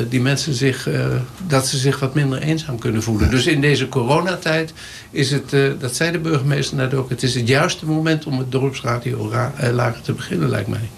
die 0.09 0.21
mensen 0.21 0.55
zich, 0.55 0.89
dat 1.47 1.67
ze 1.67 1.79
zich 1.79 1.99
wat 1.99 2.15
minder 2.15 2.39
eenzaam 2.39 2.79
kunnen 2.79 3.03
voelen. 3.03 3.31
Dus 3.31 3.47
in 3.47 3.61
deze 3.61 3.89
coronatijd 3.89 4.73
is 5.11 5.31
het, 5.31 5.51
dat 5.79 5.95
zei 5.97 6.13
de 6.13 6.19
burgemeester 6.19 6.77
net 6.77 6.95
ook... 6.95 7.11
het 7.11 7.23
is 7.23 7.35
het 7.35 7.49
juiste 7.49 7.87
moment 7.87 8.27
om 8.27 8.39
het 8.39 8.53
dorpsradio 8.53 9.29
ra- 9.31 9.53
lager 9.73 10.03
te 10.03 10.13
beginnen, 10.13 10.49
lijkt 10.49 10.69
mij. 10.69 10.89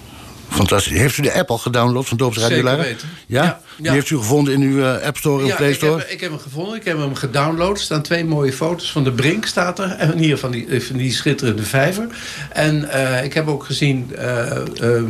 Fantastisch. 0.59 0.99
Heeft 0.99 1.17
u 1.19 1.23
de 1.23 1.33
app 1.35 1.51
al 1.51 1.59
gedownload 1.59 2.05
van 2.07 2.17
Dorpsradio 2.17 2.57
Zeker 2.57 2.77
weten. 2.79 3.09
Ja? 3.27 3.43
Ja, 3.43 3.61
Die 3.77 3.91
heeft 3.91 4.11
u 4.11 4.17
gevonden 4.17 4.55
in 4.55 4.61
uw 4.61 4.83
eh, 4.83 5.07
App 5.07 5.17
Store 5.17 5.43
of 5.45 5.49
Ja, 5.49 5.57
Play 5.57 5.69
ik 5.69 5.75
Store? 5.75 5.99
heb, 5.99 6.09
ik 6.09 6.21
heb 6.21 6.31
hem 6.31 6.39
gevonden, 6.39 6.77
ik 6.77 6.85
heb 6.85 6.99
hem 6.99 7.15
gedownload. 7.15 7.77
Er 7.77 7.83
staan 7.83 8.03
twee 8.03 8.25
mooie 8.25 8.53
foto's 8.53 8.93
van 8.93 9.05
de 9.05 9.13
Brink, 9.13 9.47
staat 9.47 9.79
er. 9.79 9.91
En 9.91 10.19
hier 10.19 10.39
van 10.39 10.51
die, 10.51 10.83
van 10.83 10.97
die 10.97 11.13
schitterende 11.13 11.63
vijver. 11.63 12.07
En 12.53 12.91
eh, 12.91 13.25
ik 13.25 13.33
heb 13.35 13.49
ook 13.49 13.65
gezien 13.65 14.15
eh, 14.17 14.57
eh, 14.97 15.03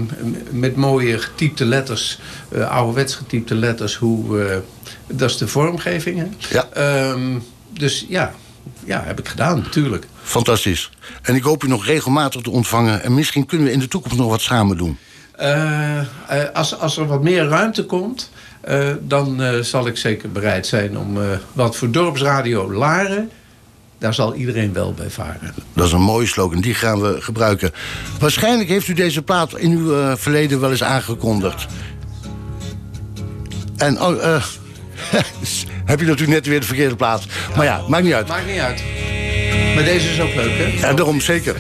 met 0.51 0.77
mooie 0.77 1.19
getypte 1.19 1.65
letters, 1.65 2.19
eh 2.53 2.71
ouderwets 2.71 3.15
getypte 3.15 3.55
letters, 3.55 3.95
hoe. 3.95 4.43
eh, 4.43 4.57
dat 5.07 5.31
is 5.31 5.37
de 5.37 5.49
vormgeving. 5.49 6.19
Hè? 6.19 6.27
Ja. 6.51 6.69
Ehm, 6.73 7.39
dus 7.71 8.07
ja, 8.09 8.35
ja, 8.85 9.03
heb 9.07 9.19
ik 9.19 9.29
gedaan, 9.29 9.59
natuurlijk. 9.59 10.07
Fantastisch. 10.23 10.91
En 11.23 11.35
ik 11.35 11.43
hoop 11.43 11.65
u 11.65 11.69
nog 11.69 11.87
regelmatig 11.87 12.43
te 12.43 12.51
ontvangen. 12.51 13.03
En 13.03 13.15
misschien 13.15 13.47
kunnen 13.47 13.67
we 13.67 13.73
in 13.73 13.79
de 13.79 13.89
toekomst 13.89 14.17
nog 14.19 14.31
wat 14.31 14.41
samen 14.41 14.77
doen. 14.77 14.99
Eh, 15.39 15.99
eh, 15.99 16.05
als, 16.53 16.79
als 16.79 16.97
er 16.97 17.07
wat 17.07 17.23
meer 17.23 17.49
ruimte 17.49 17.85
komt, 17.85 18.31
eh, 18.61 18.89
dan 19.01 19.43
eh, 19.43 19.59
zal 19.61 19.87
ik 19.87 19.97
zeker 19.97 20.33
bereid 20.33 20.67
zijn 20.67 20.99
om. 20.99 21.23
eh, 21.23 21.29
wat 21.53 21.77
voor 21.77 21.91
dorpsradio 21.91 22.73
Laren, 22.73 23.31
daar 23.99 24.15
zal 24.15 24.35
iedereen 24.35 24.73
wel 24.73 24.93
bij 24.95 25.11
varen. 25.11 25.55
Dat 25.73 25.87
is 25.87 25.93
een 25.93 26.01
mooie 26.01 26.27
slogan, 26.27 26.61
die 26.61 26.75
gaan 26.75 27.01
we 27.01 27.17
gebruiken. 27.21 27.71
Waarschijnlijk 28.19 28.69
heeft 28.69 28.89
u 28.89 28.93
deze 28.93 29.23
plaat 29.23 29.57
in 29.59 29.71
uw 29.71 30.17
verleden 30.17 30.61
wel 30.61 30.71
eens 30.71 30.83
aangekondigd. 30.83 31.67
En 33.77 34.01
oh, 34.01 34.25
eh, 34.25 34.43
heb 35.91 36.01
je 36.01 36.07
natuurlijk 36.07 36.29
net 36.29 36.47
weer 36.47 36.61
de 36.61 36.67
verkeerde 36.67 36.97
plaat. 36.97 37.23
Maar 37.57 37.65
ja, 37.65 37.83
maakt 37.89 38.05
niet 38.05 38.13
uit. 38.13 38.29
Maakt 38.29 38.47
niet 38.47 38.59
uit. 38.61 38.83
Maar 39.75 39.85
deze 39.85 40.09
is 40.11 40.21
ook 40.21 40.35
leuk, 40.35 40.59
hè? 40.59 40.87
En 40.87 40.97
daarom 40.97 41.21
zeker. 41.21 41.57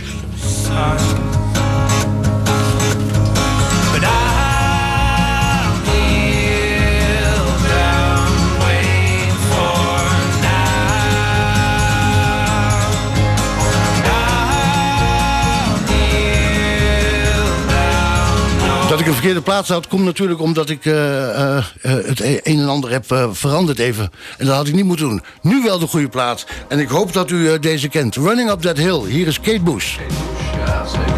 Verkeerde 19.18 19.42
plaats 19.42 19.68
had, 19.68 19.88
komt 19.88 20.04
natuurlijk 20.04 20.40
omdat 20.40 20.70
ik 20.70 20.84
eh, 20.84 21.56
eh, 21.56 21.56
eh, 21.56 21.64
het 21.82 22.20
een 22.20 22.40
en 22.42 22.68
ander 22.68 22.90
heb 22.90 23.04
veranderd 23.32 23.78
even. 23.78 24.10
En 24.38 24.46
dat 24.46 24.54
had 24.54 24.66
ik 24.66 24.74
niet 24.74 24.84
moeten 24.84 25.08
doen. 25.08 25.22
Nu 25.42 25.62
wel 25.62 25.78
de 25.78 25.86
goede 25.86 26.08
plaats. 26.08 26.46
En 26.68 26.78
ik 26.78 26.88
hoop 26.88 27.12
dat 27.12 27.30
u 27.30 27.58
deze 27.58 27.88
kent. 27.88 28.16
Running 28.16 28.50
Up 28.50 28.60
That 28.60 28.76
Hill. 28.76 29.04
Hier 29.06 29.26
is 29.26 29.40
Kate 29.40 29.62
Bush. 29.62 29.96
Ja. 30.66 31.17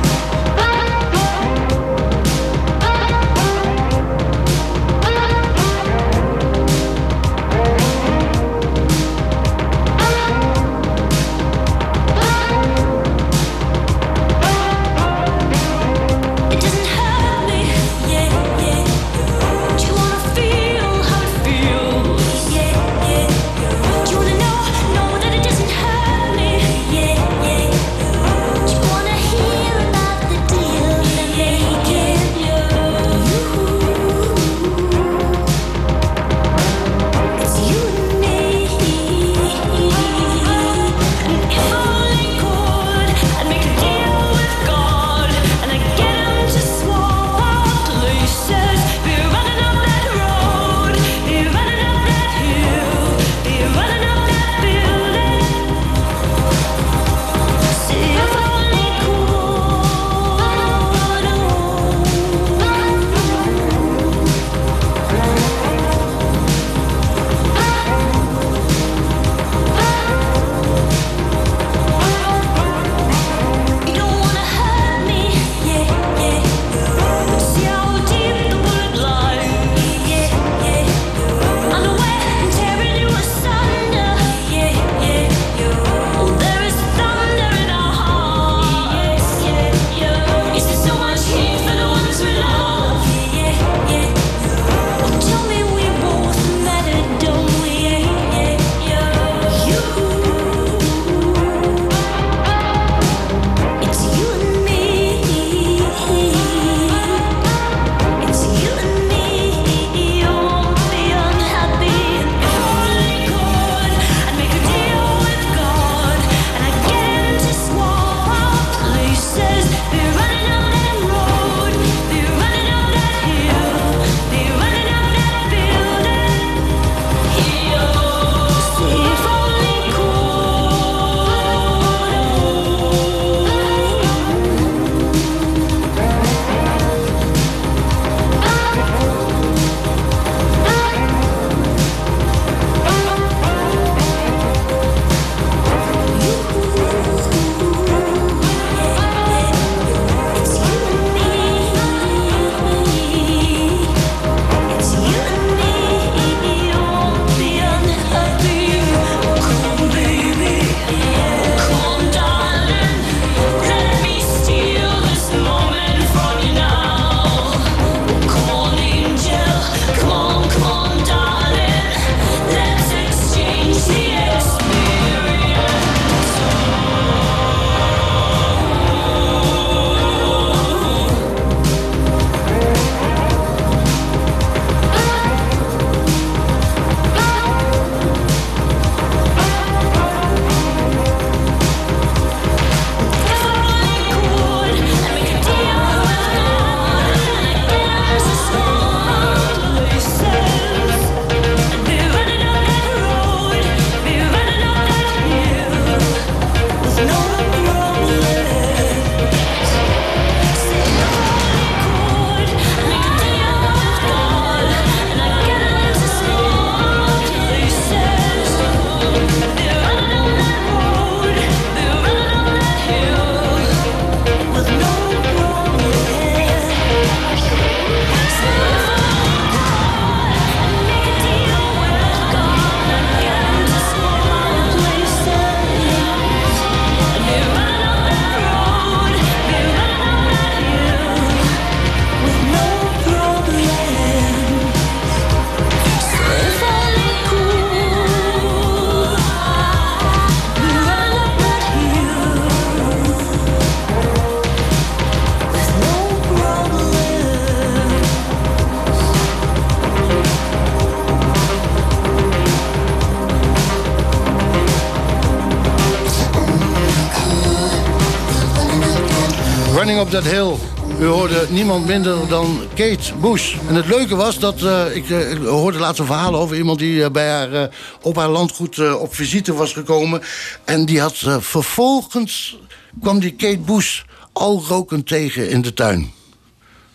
dat. 270.10 270.58
U 271.00 271.04
hoorde 271.04 271.46
niemand 271.50 271.86
minder 271.86 272.28
dan 272.28 272.60
Kate 272.74 273.14
Bush. 273.20 273.54
En 273.68 273.74
het 273.74 273.86
leuke 273.86 274.16
was 274.16 274.38
dat 274.38 274.62
eh, 274.62 274.86
eh, 274.86 274.96
ik, 274.96 275.38
hoorde 275.44 275.78
laatst 275.78 276.02
verhalen 276.04 276.40
over 276.40 276.56
iemand 276.56 276.78
die 276.78 277.04
eh, 277.04 277.10
bij 277.10 277.30
haar, 277.30 277.70
op 278.02 278.16
haar 278.16 278.28
landgoed 278.28 278.94
op 278.94 279.14
visite 279.14 279.54
was 279.54 279.72
gekomen. 279.72 280.22
En 280.64 280.84
die 280.84 281.00
had 281.00 281.16
vervolgens 281.38 282.58
kwam 283.00 283.20
die 283.20 283.30
Kate 283.30 283.58
Bush 283.58 284.02
al 284.32 284.64
rokend 284.68 285.06
tegen 285.06 285.50
in 285.50 285.62
de 285.62 285.74
tuin. 285.74 286.12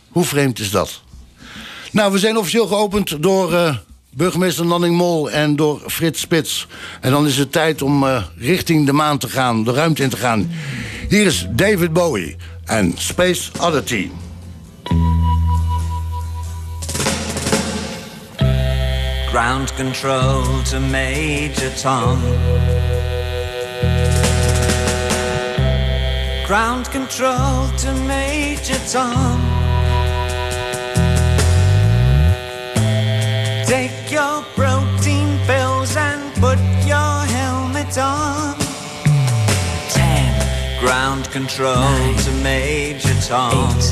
Hoe 0.09 0.25
vreemd 0.25 0.59
is 0.59 0.71
dat? 0.71 1.01
Nou, 1.91 2.11
we 2.11 2.19
zijn 2.19 2.37
officieel 2.37 2.67
geopend 2.67 3.23
door 3.23 3.79
burgemeester 4.09 4.65
Nanning 4.65 4.97
Mol 4.97 5.31
en 5.31 5.55
door 5.55 5.81
Frits 5.87 6.19
Spits. 6.21 6.67
En 7.01 7.11
dan 7.11 7.27
is 7.27 7.37
het 7.37 7.51
tijd 7.51 7.81
om 7.81 8.05
richting 8.37 8.85
de 8.85 8.93
maan 8.93 9.17
te 9.17 9.29
gaan, 9.29 9.63
de 9.63 9.71
ruimte 9.71 10.03
in 10.03 10.09
te 10.09 10.17
gaan. 10.17 10.51
Hier 11.09 11.25
is 11.25 11.47
David 11.49 11.93
Bowie. 11.93 12.35
and 12.69 12.97
Space 12.97 13.51
Oddity. 13.59 14.11
Ground 19.31 19.69
control 19.73 20.63
to 20.63 20.79
Major 20.79 21.69
Tom. 21.77 22.21
Ground 26.47 26.85
control 26.91 27.67
to 27.77 27.93
Major 28.07 28.79
Tom. 28.89 29.41
Take 33.65 34.11
your 34.11 34.43
protein 34.55 35.39
pills 35.45 35.95
and 35.97 36.33
put 36.35 36.59
your 36.85 37.25
helmet 37.25 37.97
on 37.97 38.64
ground 40.85 41.27
control 41.31 41.73
Nine, 41.73 42.15
to 42.17 42.31
Major 42.43 43.15
Tom. 43.27 43.75
Eight, 43.75 43.83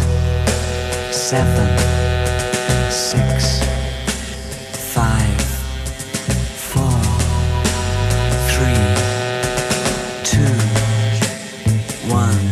seven, 1.11 1.69
six, 2.91 3.63
five, 4.93 5.41
four, 6.71 6.99
three, 8.51 8.85
two, 10.31 10.55
one. 12.13 12.45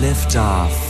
Lift 0.00 0.36
off. 0.36 0.88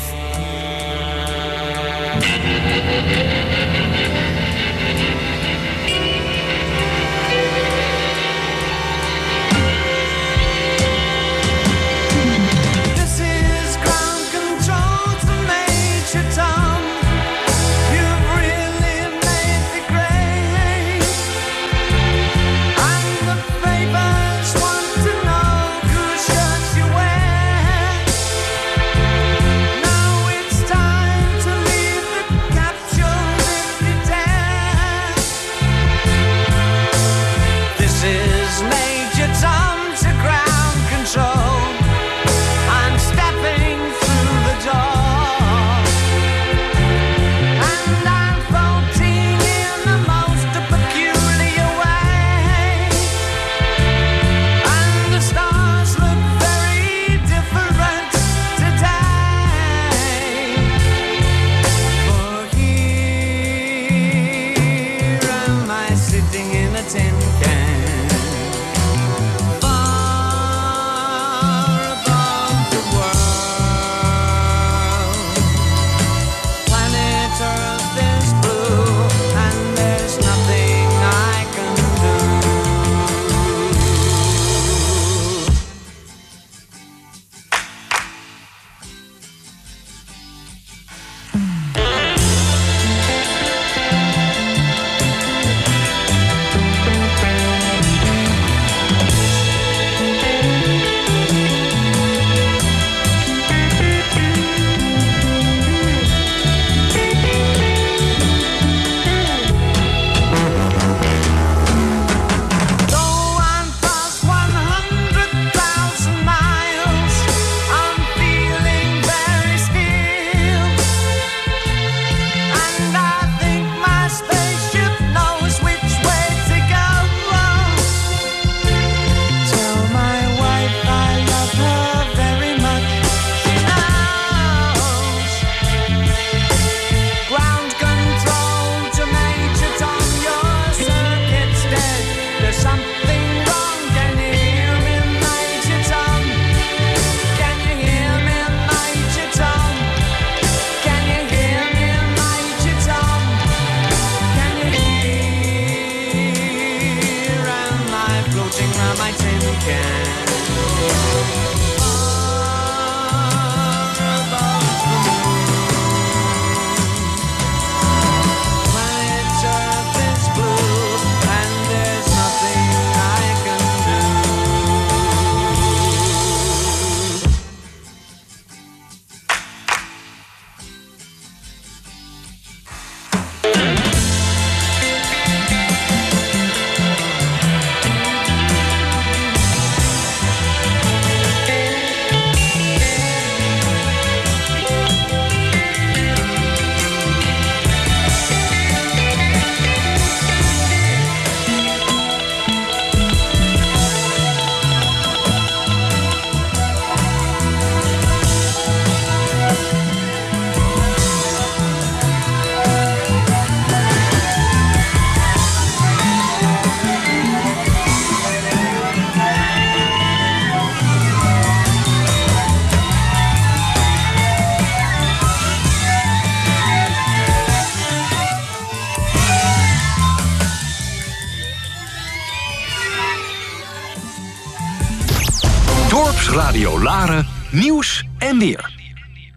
Nieuws 237.50 238.06
en 238.18 238.38
weer. 238.38 238.72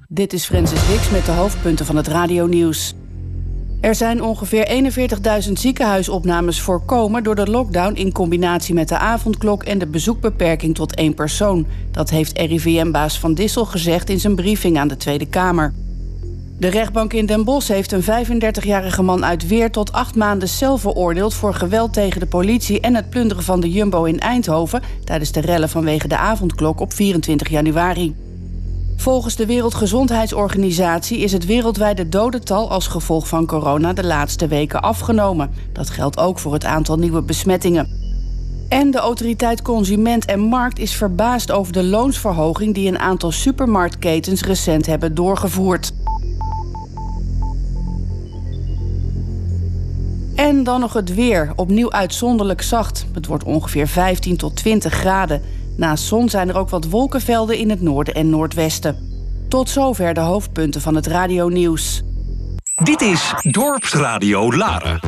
Dit 0.07 0.33
is 0.33 0.45
Francis 0.45 0.87
Dix 0.87 1.09
met 1.09 1.25
de 1.25 1.31
hoofdpunten 1.31 1.85
van 1.85 1.95
het 1.95 2.07
radionieuws. 2.07 2.93
Er 3.81 3.95
zijn 3.95 4.21
ongeveer 4.21 4.91
41.000 5.45 5.51
ziekenhuisopnames 5.51 6.61
voorkomen 6.61 7.23
door 7.23 7.35
de 7.35 7.49
lockdown 7.49 7.95
in 7.95 8.11
combinatie 8.11 8.73
met 8.73 8.87
de 8.87 8.97
avondklok 8.97 9.63
en 9.63 9.77
de 9.77 9.87
bezoekbeperking 9.87 10.75
tot 10.75 10.95
één 10.95 11.13
persoon. 11.13 11.65
Dat 11.91 12.09
heeft 12.09 12.37
RIVM-baas 12.37 13.19
Van 13.19 13.33
Dissel 13.33 13.65
gezegd 13.65 14.09
in 14.09 14.19
zijn 14.19 14.35
briefing 14.35 14.77
aan 14.77 14.87
de 14.87 14.97
Tweede 14.97 15.27
Kamer. 15.27 15.73
De 16.61 16.67
rechtbank 16.67 17.13
in 17.13 17.25
Den 17.25 17.43
Bosch 17.43 17.67
heeft 17.67 17.91
een 17.91 18.03
35-jarige 18.03 19.01
man 19.01 19.25
uit 19.25 19.47
Weer 19.47 19.71
tot 19.71 19.91
acht 19.91 20.15
maanden 20.15 20.47
cel 20.47 20.77
veroordeeld 20.77 21.33
voor 21.33 21.53
geweld 21.53 21.93
tegen 21.93 22.19
de 22.19 22.25
politie 22.25 22.79
en 22.79 22.95
het 22.95 23.09
plunderen 23.09 23.43
van 23.43 23.59
de 23.59 23.71
Jumbo 23.71 24.03
in 24.03 24.19
Eindhoven 24.19 24.81
tijdens 25.03 25.31
de 25.31 25.39
rellen 25.39 25.69
vanwege 25.69 26.07
de 26.07 26.17
avondklok 26.17 26.79
op 26.79 26.93
24 26.93 27.49
januari. 27.49 28.15
Volgens 28.97 29.35
de 29.35 29.45
Wereldgezondheidsorganisatie 29.45 31.19
is 31.19 31.31
het 31.31 31.45
wereldwijde 31.45 32.09
dodental 32.09 32.69
als 32.69 32.87
gevolg 32.87 33.27
van 33.27 33.45
corona 33.45 33.93
de 33.93 34.05
laatste 34.05 34.47
weken 34.47 34.81
afgenomen. 34.81 35.51
Dat 35.73 35.89
geldt 35.89 36.17
ook 36.17 36.39
voor 36.39 36.53
het 36.53 36.65
aantal 36.65 36.97
nieuwe 36.97 37.21
besmettingen. 37.21 37.89
En 38.69 38.91
de 38.91 38.99
autoriteit 38.99 39.61
Consument 39.61 40.25
en 40.25 40.39
Markt 40.39 40.79
is 40.79 40.93
verbaasd 40.93 41.51
over 41.51 41.73
de 41.73 41.83
loonsverhoging 41.83 42.73
die 42.73 42.87
een 42.87 42.99
aantal 42.99 43.31
supermarktketens 43.31 44.41
recent 44.41 44.85
hebben 44.85 45.15
doorgevoerd. 45.15 45.93
En 50.41 50.63
dan 50.63 50.79
nog 50.79 50.93
het 50.93 51.13
weer. 51.13 51.51
Opnieuw 51.55 51.91
uitzonderlijk 51.91 52.61
zacht. 52.61 53.05
Het 53.13 53.25
wordt 53.25 53.43
ongeveer 53.43 53.87
15 53.87 54.37
tot 54.37 54.55
20 54.55 54.93
graden. 54.93 55.41
Naast 55.77 56.03
zon 56.03 56.29
zijn 56.29 56.49
er 56.49 56.57
ook 56.57 56.69
wat 56.69 56.89
wolkenvelden 56.89 57.57
in 57.57 57.69
het 57.69 57.81
noorden 57.81 58.13
en 58.13 58.29
noordwesten. 58.29 58.95
Tot 59.47 59.69
zover 59.69 60.13
de 60.13 60.19
hoofdpunten 60.19 60.81
van 60.81 60.95
het 60.95 61.07
radionieuws. 61.07 62.01
Dit 62.83 63.01
is 63.01 63.33
Dorpsradio 63.41 64.55
Laren. 64.55 64.99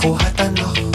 Khổ 0.00 0.16
了 0.54 0.87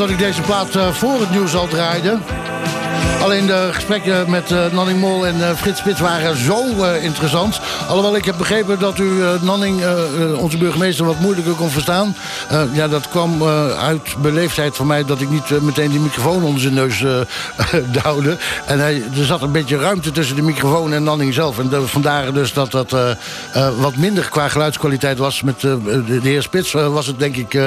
dat 0.00 0.10
ik 0.10 0.18
deze 0.18 0.40
plaat 0.40 0.74
eh, 0.74 0.92
voor 0.92 1.20
het 1.20 1.30
nieuws 1.30 1.54
al 1.54 1.68
draaide. 1.68 2.18
Alleen 3.22 3.46
de 3.46 3.68
gesprekken 3.72 4.30
met 4.30 4.50
eh, 4.50 4.72
Nanning 4.72 5.00
Mol 5.00 5.26
en 5.26 5.48
eh, 5.48 5.56
Frits 5.56 5.78
Spits 5.78 6.00
waren 6.00 6.36
zo 6.36 6.84
interessant. 7.02 7.60
Alhoewel 7.88 8.16
ik 8.16 8.24
heb 8.24 8.36
begrepen 8.38 8.78
dat 8.78 8.98
u 8.98 9.10
Nanning, 9.40 9.82
onze 10.36 10.58
burgemeester, 10.58 11.04
wat 11.04 11.20
moeilijker 11.20 11.52
kon 11.52 11.70
verstaan. 11.70 12.16
Ja, 12.72 12.88
dat 12.88 13.08
kwam 13.08 13.44
uit 13.78 14.14
beleefdheid 14.22 14.76
van 14.76 14.86
mij 14.86 15.04
dat 15.04 15.20
ik 15.20 15.30
niet 15.30 15.62
meteen 15.62 15.90
die 15.90 16.00
microfoon 16.00 16.42
onder 16.42 16.60
zijn 16.60 16.74
neus 16.74 16.98
duwde. 18.02 18.36
En 18.66 18.78
hij, 18.78 19.02
er 19.18 19.24
zat 19.24 19.42
een 19.42 19.52
beetje 19.52 19.78
ruimte 19.78 20.10
tussen 20.10 20.36
de 20.36 20.42
microfoon 20.42 20.92
en 20.92 21.02
Nanning 21.02 21.34
zelf. 21.34 21.58
En 21.58 21.68
de- 21.68 21.86
vandaar 21.86 22.32
dus 22.32 22.52
dat 22.52 22.70
dat 22.70 22.94
wat 23.78 23.96
minder 23.96 24.28
qua 24.28 24.48
geluidskwaliteit 24.48 25.18
was. 25.18 25.42
Met 25.42 25.60
de, 25.60 26.04
de 26.04 26.28
heer 26.28 26.42
Spits 26.42 26.72
was 26.72 27.06
het 27.06 27.18
denk 27.18 27.36
ik 27.36 27.58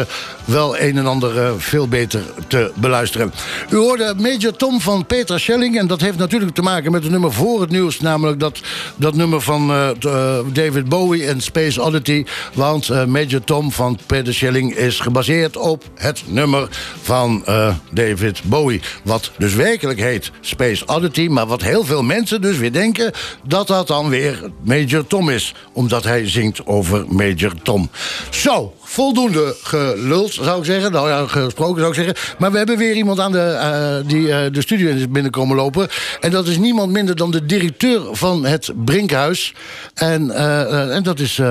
wel 0.46 0.80
een 0.80 0.98
en 0.98 1.08
ander 1.08 1.40
eh, 1.40 1.52
veel 1.58 1.88
beter 1.88 2.22
te 2.48 2.72
beluisteren. 2.76 3.34
U 3.70 3.76
hoorde 3.76 4.14
Major 4.18 4.56
Tom 4.56 4.82
van 4.82 5.06
Peter 5.06 5.40
Schelling. 5.40 5.78
En 5.78 5.88
dat 5.88 6.02
heeft 6.02 6.18
natuurlijk 6.18 6.54
te 6.54 6.62
maken 6.62 6.92
met 6.92 7.04
het 7.04 7.12
nummer 7.12 7.34
voor 7.34 7.62
het 7.62 7.70
nieuws. 7.70 8.00
Namelijk 8.00 8.40
dat, 8.40 8.60
dat 8.96 9.16
nummer 9.16 9.42
van 9.42 9.70
eh, 9.70 9.90
eh, 9.90 10.46
David 10.54 10.90
Bowie 10.90 11.28
en 11.28 11.42
Space 11.42 11.82
Oddity. 11.82 12.26
Want 12.54 13.08
Major 13.08 13.44
Tom 13.44 13.72
van 13.72 14.00
Peter 14.06 14.34
Schelling 14.34 14.76
is 14.76 15.00
gebaseerd 15.00 15.58
op 15.58 15.84
het 15.96 16.24
nummer 16.26 16.68
van 17.02 17.44
David 17.92 18.42
Bowie. 18.44 18.82
Wat 19.04 19.32
dus 19.38 19.54
werkelijk 19.54 20.00
heet 20.00 20.32
Space 20.42 20.86
Oddity. 20.86 21.28
Maar 21.28 21.48
wat 21.48 21.62
heel 21.62 21.86
veel 21.86 22.04
mensen 22.04 22.42
dus 22.42 22.58
weer 22.58 22.72
denken 22.72 23.12
dat 23.44 23.68
dat 23.68 23.88
dan 23.88 24.10
weer 24.10 24.52
Major 24.64 25.08
Tom 25.08 25.30
is. 25.30 25.56
Omdat 25.74 26.04
hij 26.04 26.30
zingt 26.30 26.66
over 26.66 27.06
Major 27.10 27.54
Tom. 27.64 27.90
Zo, 28.30 28.74
voldoende 28.94 29.56
geluld 29.64 30.34
zou 30.34 30.60
ik 30.60 30.66
zeggen. 30.66 30.92
Nou 30.92 31.10
ja, 31.10 31.28
gesproken 31.28 31.78
zou 31.80 31.88
ik 31.90 31.96
zeggen. 31.96 32.36
Maar 32.38 32.52
we 32.52 32.58
hebben 32.58 32.78
weer 32.78 32.96
iemand 32.96 33.20
aan 33.20 33.32
de, 33.32 33.40
eh, 33.40 34.10
die 34.10 34.34
eh, 34.34 34.52
de 34.52 34.62
studio 34.62 34.90
is 34.90 35.10
binnenkomen 35.10 35.56
lopen. 35.56 35.88
En 36.20 36.32
dat 36.32 36.48
is 36.48 36.58
niemand 36.58 36.92
minder 36.92 37.16
dan 37.16 37.32
de 37.32 37.46
directeur 37.46 38.02
van 38.12 38.46
het 38.46 38.72
Brinkhuis. 38.76 39.54
En, 39.94 40.32
eh, 40.32 40.96
en 40.96 41.04
dat 41.04 41.20
is 41.20 41.42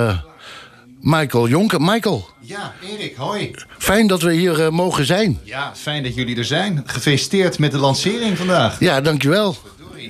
Michael 1.01 1.49
Jonker. 1.49 1.80
Michael, 1.80 2.28
Ja, 2.40 2.72
Erik, 2.90 3.16
hoi. 3.16 3.51
fijn 3.78 4.07
dat 4.07 4.22
we 4.22 4.32
hier 4.32 4.72
mogen 4.72 5.07
zijn. 5.07 5.38
Ja, 5.45 5.72
fijn 5.76 6.03
dat 6.03 6.14
jullie 6.14 6.36
er 6.36 6.45
zijn. 6.45 6.82
Gefeliciteerd 6.86 7.59
met 7.59 7.70
de 7.72 7.78
lancering 7.78 8.38
vandaag. 8.38 8.80
Ja, 8.80 9.01
dankjewel. 9.01 9.57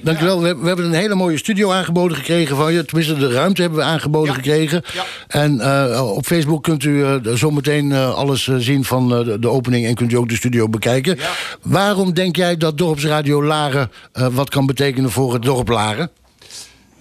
Dankjewel. 0.02 0.42
We, 0.42 0.56
we 0.56 0.66
hebben 0.66 0.84
een 0.84 0.92
hele 0.92 1.14
mooie 1.14 1.38
studio 1.38 1.70
aangeboden 1.70 2.16
gekregen 2.16 2.56
van 2.56 2.72
je. 2.72 2.84
Tenminste, 2.84 3.14
de 3.14 3.32
ruimte 3.32 3.60
hebben 3.60 3.78
we 3.78 3.84
aangeboden 3.84 4.34
gekregen. 4.34 4.82
En 5.28 5.60
eh, 5.60 6.12
op 6.14 6.26
Facebook 6.26 6.62
kunt 6.62 6.84
u 6.84 7.04
eh, 7.04 7.14
zometeen 7.34 7.92
eh, 7.92 8.14
alles 8.14 8.50
zien 8.58 8.84
van 8.84 9.08
de, 9.40 9.48
opening... 9.48 9.86
en 9.86 9.94
kunt 9.94 10.12
u 10.12 10.16
ook 10.16 10.28
de 10.28 10.34
studio 10.34 10.68
bekijken. 10.68 11.18
Waarom 11.62 12.14
denk 12.14 12.36
jij 12.36 12.56
dat 12.56 12.78
Dorpsradio 12.78 13.44
Laren... 13.44 13.90
wat 14.32 14.50
kan 14.50 14.66
betekenen 14.66 15.10
voor 15.10 15.32
het 15.32 15.42
dorp 15.42 15.68
Laren? 15.68 16.10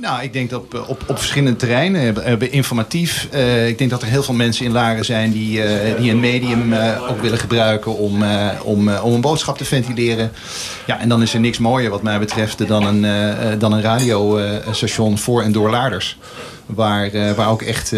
Nou, 0.02 0.24
ik 0.24 0.34
denk 0.34 0.50
dat 0.50 0.60
op, 0.60 0.86
op, 0.88 1.04
op 1.08 1.18
verschillende 1.18 1.56
terreinen, 1.56 2.52
informatief. 2.52 3.28
eh, 3.32 3.68
ik 3.68 3.78
denk 3.78 3.90
dat 3.90 4.02
er 4.02 4.08
heel 4.08 4.24
veel 4.24 4.34
mensen 4.34 4.66
in 4.66 4.72
Laren 4.72 5.06
zijn 5.06 5.32
die, 5.32 5.64
eh, 5.64 5.98
die 6.02 6.12
een 6.12 6.20
medium 6.20 6.74
eh, 6.74 7.10
ook 7.10 7.22
willen 7.22 7.38
gebruiken 7.38 7.98
om, 7.98 8.24
om, 8.64 8.90
om 8.90 9.14
een 9.14 9.22
boodschap 9.22 9.58
te 9.58 9.66
ventileren. 9.66 10.32
Ja, 10.86 11.00
en 11.00 11.10
dan 11.10 11.22
is 11.22 11.34
er 11.34 11.40
niks 11.40 11.58
mooier 11.58 11.90
wat 11.90 12.02
mij 12.02 12.20
betreft 12.20 12.68
dan 12.68 12.86
een, 12.86 13.60
dan 13.60 13.74
een 13.74 13.82
radiostation 13.82 15.18
voor 15.18 15.42
en 15.42 15.52
door 15.52 15.70
Laarders. 15.70 16.18
Waar, 16.66 17.36
waar 17.36 17.50
ook 17.50 17.62
echt 17.62 17.94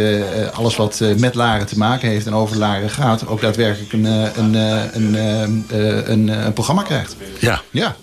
alles 0.54 0.76
wat 0.76 1.02
met 1.18 1.36
Laren 1.36 1.68
te 1.68 1.78
maken 1.78 2.10
heeft 2.10 2.26
en 2.26 2.34
over 2.34 2.58
Laren 2.58 2.90
gaat, 2.90 3.28
ook 3.28 3.42
daadwerkelijk 3.42 3.94
een, 3.94 4.06
een, 4.06 4.54
een, 4.94 5.16
een, 6.12 6.28
een 6.28 6.54
programma 6.54 6.82
krijgt. 6.82 7.16
Ja. 7.40 7.62
Ja. 7.72 7.96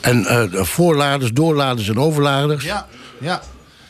En 0.00 0.26
voorladers, 0.50 1.32
doorladers 1.32 1.88
en 1.88 1.98
overladers? 1.98 2.64
Ja, 2.64 2.86
ja. 3.22 3.42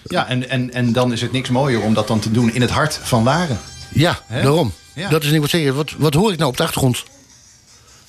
Ja, 0.04 0.28
en, 0.28 0.48
en, 0.48 0.72
en 0.72 0.92
dan 0.92 1.12
is 1.12 1.20
het 1.20 1.32
niks 1.32 1.48
mooier 1.48 1.80
om 1.80 1.94
dat 1.94 2.08
dan 2.08 2.20
te 2.20 2.30
doen 2.30 2.54
in 2.54 2.60
het 2.60 2.70
hart 2.70 3.00
van 3.02 3.22
Laren. 3.22 3.58
Ja, 3.92 4.18
daarom. 4.28 4.72
Ja. 4.94 5.08
Dat 5.08 5.22
is 5.24 5.30
niet 5.30 5.40
wat 5.40 5.50
zeggen. 5.50 5.74
Wat, 5.74 5.92
wat 5.98 6.14
hoor 6.14 6.32
ik 6.32 6.38
nou 6.38 6.50
op 6.50 6.56
de 6.56 6.62
achtergrond? 6.62 7.04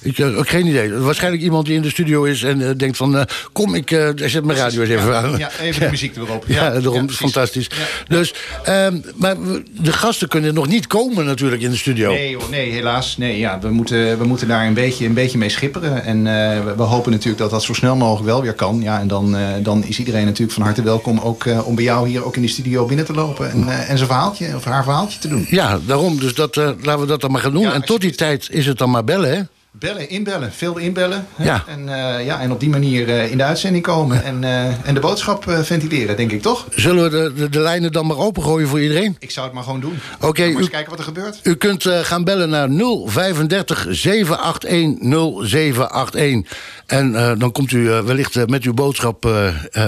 Ik 0.04 0.18
heb 0.18 0.36
ook 0.36 0.50
geen 0.50 0.66
idee. 0.68 0.94
Waarschijnlijk 0.94 1.44
iemand 1.44 1.66
die 1.66 1.76
in 1.76 1.82
de 1.82 1.90
studio 1.90 2.24
is 2.24 2.44
en 2.44 2.62
eh, 2.62 2.70
denkt 2.78 2.98
van... 2.98 3.18
eh, 3.18 3.24
kom, 3.52 3.76
ik 3.76 3.92
eh, 3.92 4.10
zet 4.16 4.44
mijn 4.46 4.58
radio 4.58 4.82
eens 4.82 4.90
even 4.90 5.08
Ja, 5.08 5.22
aan. 5.22 5.38
ja, 5.38 5.50
even 5.62 5.82
de 5.82 5.90
muziek 5.90 6.16
erop. 6.16 6.46
Ja, 6.48 6.56
Ja, 6.64 6.70
daarom. 6.80 7.08
ja, 7.08 7.14
fantastisch. 7.14 7.70
Dus, 8.08 8.34
ehm, 8.64 8.98
maar 9.16 9.36
de 9.82 9.92
gasten 9.94 10.28
kunnen 10.28 10.54
nog 10.54 10.68
niet 10.68 10.88
komen 10.88 11.26
natuurlijk 11.26 11.62
in 11.62 11.70
de 11.70 11.78
studio. 11.78 12.12
Nee, 12.12 12.36
hoor, 12.36 12.50
nee, 12.50 12.72
helaas. 12.72 13.18
Nee, 13.18 13.40
ja, 13.40 13.60
we, 13.60 13.70
moeten, 13.70 14.18
we 14.18 14.26
moeten 14.26 14.48
daar 14.48 14.68
een 14.68 14.74
beetje, 14.74 15.06
een 15.06 15.14
beetje 15.14 15.38
mee 15.38 15.50
schipperen. 15.50 16.04
En 16.04 16.18
eh, 16.28 16.64
we, 16.64 16.74
we 16.76 16.84
hopen 16.84 17.12
natuurlijk 17.12 17.38
dat 17.40 17.50
dat 17.52 17.64
zo 17.64 17.74
snel 17.74 17.96
mogelijk 17.96 18.26
wel 18.26 18.42
weer 18.42 18.54
kan. 18.54 18.82
Ja, 18.82 19.00
en 19.00 19.08
dan, 19.08 19.36
eh, 19.38 19.48
dan 19.62 19.84
is 19.84 20.00
iedereen 20.00 20.26
natuurlijk 20.26 20.52
van 20.54 20.64
harte 20.64 20.82
welkom 20.84 21.20
ook, 21.20 21.46
eh, 21.46 21.68
om 21.68 21.76
bij 21.76 21.84
jou 21.84 22.08
hier 22.10 22.26
ook 22.26 22.36
in 22.36 22.42
de 22.42 22.48
studio 22.48 22.86
binnen 22.86 23.06
te 23.06 23.14
lopen. 23.14 23.52
En, 23.52 23.68
eh, 23.68 23.80
en 23.90 23.98
zijn 23.98 24.10
verhaaltje 24.10 24.56
of 24.56 24.64
haar 24.64 24.84
verhaaltje 24.84 25.20
te 25.20 25.28
doen. 25.28 25.46
Ja, 25.50 25.80
daarom. 25.86 26.20
Dus 26.20 26.34
dat, 26.34 26.58
eh, 26.58 26.70
laten 26.82 27.00
we 27.02 27.08
dat 27.08 27.22
dan 27.22 27.32
maar 27.32 27.42
gaan 27.42 27.52
doen. 27.52 27.72
en 27.72 27.82
tot 27.82 28.02
die 28.02 28.16
tijd 28.16 28.48
is 28.52 28.66
het 28.66 28.78
dan 28.78 28.90
maar 28.90 29.04
bellen, 29.04 29.30
hè? 29.36 29.42
Bellen, 29.80 30.10
inbellen, 30.10 30.52
veel 30.52 30.78
inbellen. 30.78 31.28
Ja. 31.38 31.64
En, 31.68 31.90
eh, 31.90 32.26
ja, 32.26 32.40
en 32.40 32.52
op 32.52 32.60
die 32.60 32.70
manier 32.70 33.10
eh, 33.10 33.32
in 33.32 33.38
de 33.38 33.44
uitzending 33.44 33.84
komen 33.84 34.24
en, 34.24 34.44
eh, 34.44 34.88
en 34.88 34.94
de 34.94 35.00
boodschap 35.00 35.44
ventileren, 35.64 36.18
denk 36.18 36.32
ik 36.32 36.42
toch? 36.42 36.66
Zullen 36.70 37.04
we 37.04 37.10
de, 37.10 37.34
de, 37.34 37.50
de 37.50 37.60
lijnen 37.60 37.92
dan 37.92 38.08
maar 38.08 38.18
opengooien 38.18 38.68
voor 38.68 38.82
iedereen? 38.82 39.16
Ik 39.20 39.32
zou 39.32 39.46
het 39.46 39.56
maar 39.56 39.64
gewoon 39.64 39.80
doen. 39.80 40.00
Oké, 40.20 40.44
eens 40.44 40.70
kijken 40.70 40.90
wat 40.90 41.00
er 41.00 41.06
gebeurt. 41.06 41.40
U 41.44 41.56
kunt 41.56 41.84
gaan 41.84 42.24
bellen 42.24 42.50
naar 42.50 42.68
035 42.70 43.86
781 43.90 44.98
0781. 45.02 46.52
En 46.94 47.16
eh, 47.16 47.32
dan 47.38 47.52
komt 47.52 47.72
u 47.72 47.92
eh, 47.92 48.00
wellicht 48.00 48.36
eh, 48.36 48.46
met 48.46 48.64
uw 48.64 48.74
boodschap 48.74 49.32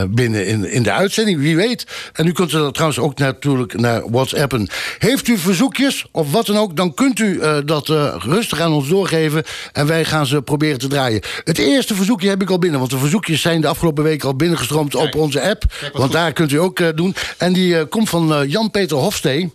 binnen 0.09 0.47
in, 0.47 0.71
in 0.71 0.83
de 0.83 0.91
uitzending, 0.91 1.39
wie 1.39 1.55
weet. 1.55 1.85
En 2.13 2.27
u 2.27 2.31
kunt 2.31 2.51
er 2.51 2.71
trouwens 2.71 2.99
ook 2.99 3.17
natuurlijk 3.17 3.79
naar 3.79 4.09
WhatsAppen. 4.09 4.67
Heeft 4.97 5.27
u 5.27 5.37
verzoekjes 5.37 6.05
of 6.11 6.31
wat 6.31 6.45
dan 6.45 6.57
ook, 6.57 6.75
dan 6.75 6.93
kunt 6.93 7.19
u 7.19 7.39
dat 7.65 7.87
rustig 8.23 8.59
aan 8.59 8.71
ons 8.71 8.87
doorgeven. 8.87 9.43
En 9.73 9.87
wij 9.87 10.05
gaan 10.05 10.25
ze 10.25 10.41
proberen 10.41 10.79
te 10.79 10.87
draaien. 10.87 11.21
Het 11.43 11.57
eerste 11.57 11.95
verzoekje 11.95 12.29
heb 12.29 12.41
ik 12.41 12.49
al 12.49 12.59
binnen, 12.59 12.79
want 12.79 12.91
de 12.91 12.97
verzoekjes 12.97 13.41
zijn 13.41 13.61
de 13.61 13.67
afgelopen 13.67 14.03
weken 14.03 14.27
al 14.27 14.35
binnengestroomd 14.35 14.95
op 14.95 15.15
onze 15.15 15.41
app. 15.41 15.63
Want 15.93 16.11
daar 16.11 16.33
kunt 16.33 16.51
u 16.51 16.59
ook 16.59 16.97
doen. 16.97 17.15
En 17.37 17.53
die 17.53 17.85
komt 17.85 18.09
van 18.09 18.47
Jan-Peter 18.47 18.97
Hofstee. 18.97 19.51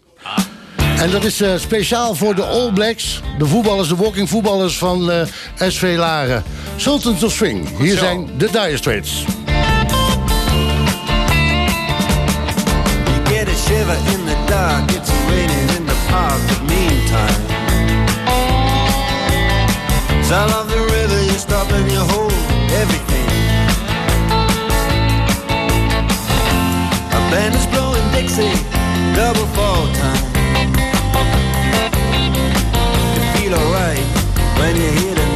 En 1.01 1.11
dat 1.11 1.24
is 1.24 1.40
eh, 1.40 1.51
speciaal 1.57 2.14
voor 2.14 2.34
de 2.34 2.42
All 2.42 2.72
Blacks, 2.72 3.20
de 3.38 3.46
voetballers, 3.46 3.88
de 3.88 3.96
walking 3.96 4.28
voetballers 4.28 4.78
van 4.78 5.11
eh, 5.11 5.22
SV 5.68 5.94
Laren. 5.96 6.42
Sultans 6.76 7.22
of 7.22 7.32
Swing. 7.32 7.78
Hier 7.78 7.98
zijn 7.98 8.30
de 8.36 8.51
Dire 8.51 8.76
Straits. 8.76 9.12
You 9.12 9.26
get 13.24 13.48
a 13.48 13.57
shiver 13.66 13.96
in 14.12 14.24
the 14.26 14.36
dark, 14.46 14.90
it's 14.90 15.11
raining 15.28 15.70
in 15.76 15.86
the 15.86 15.96
park, 16.09 16.40
but 16.46 16.62
meantime. 16.66 17.44
Sound 20.24 20.53
of 20.53 20.66
the 20.68 20.84
river, 20.84 21.24
you 21.24 21.38
stop 21.38 21.72
and 21.72 21.90
you 21.90 22.01
hold 22.01 22.32
everything. 22.80 23.28
A 27.12 27.30
band 27.30 27.55
is 27.55 27.66
blowing 27.66 28.11
Dixie, 28.12 28.64
double 29.14 29.46
fall 29.46 29.86
time. 29.92 30.30
Feel 33.51 33.59
alright 33.59 33.98
when 34.59 34.76
you 34.76 34.90
hear 35.01 35.14
the 35.14 35.30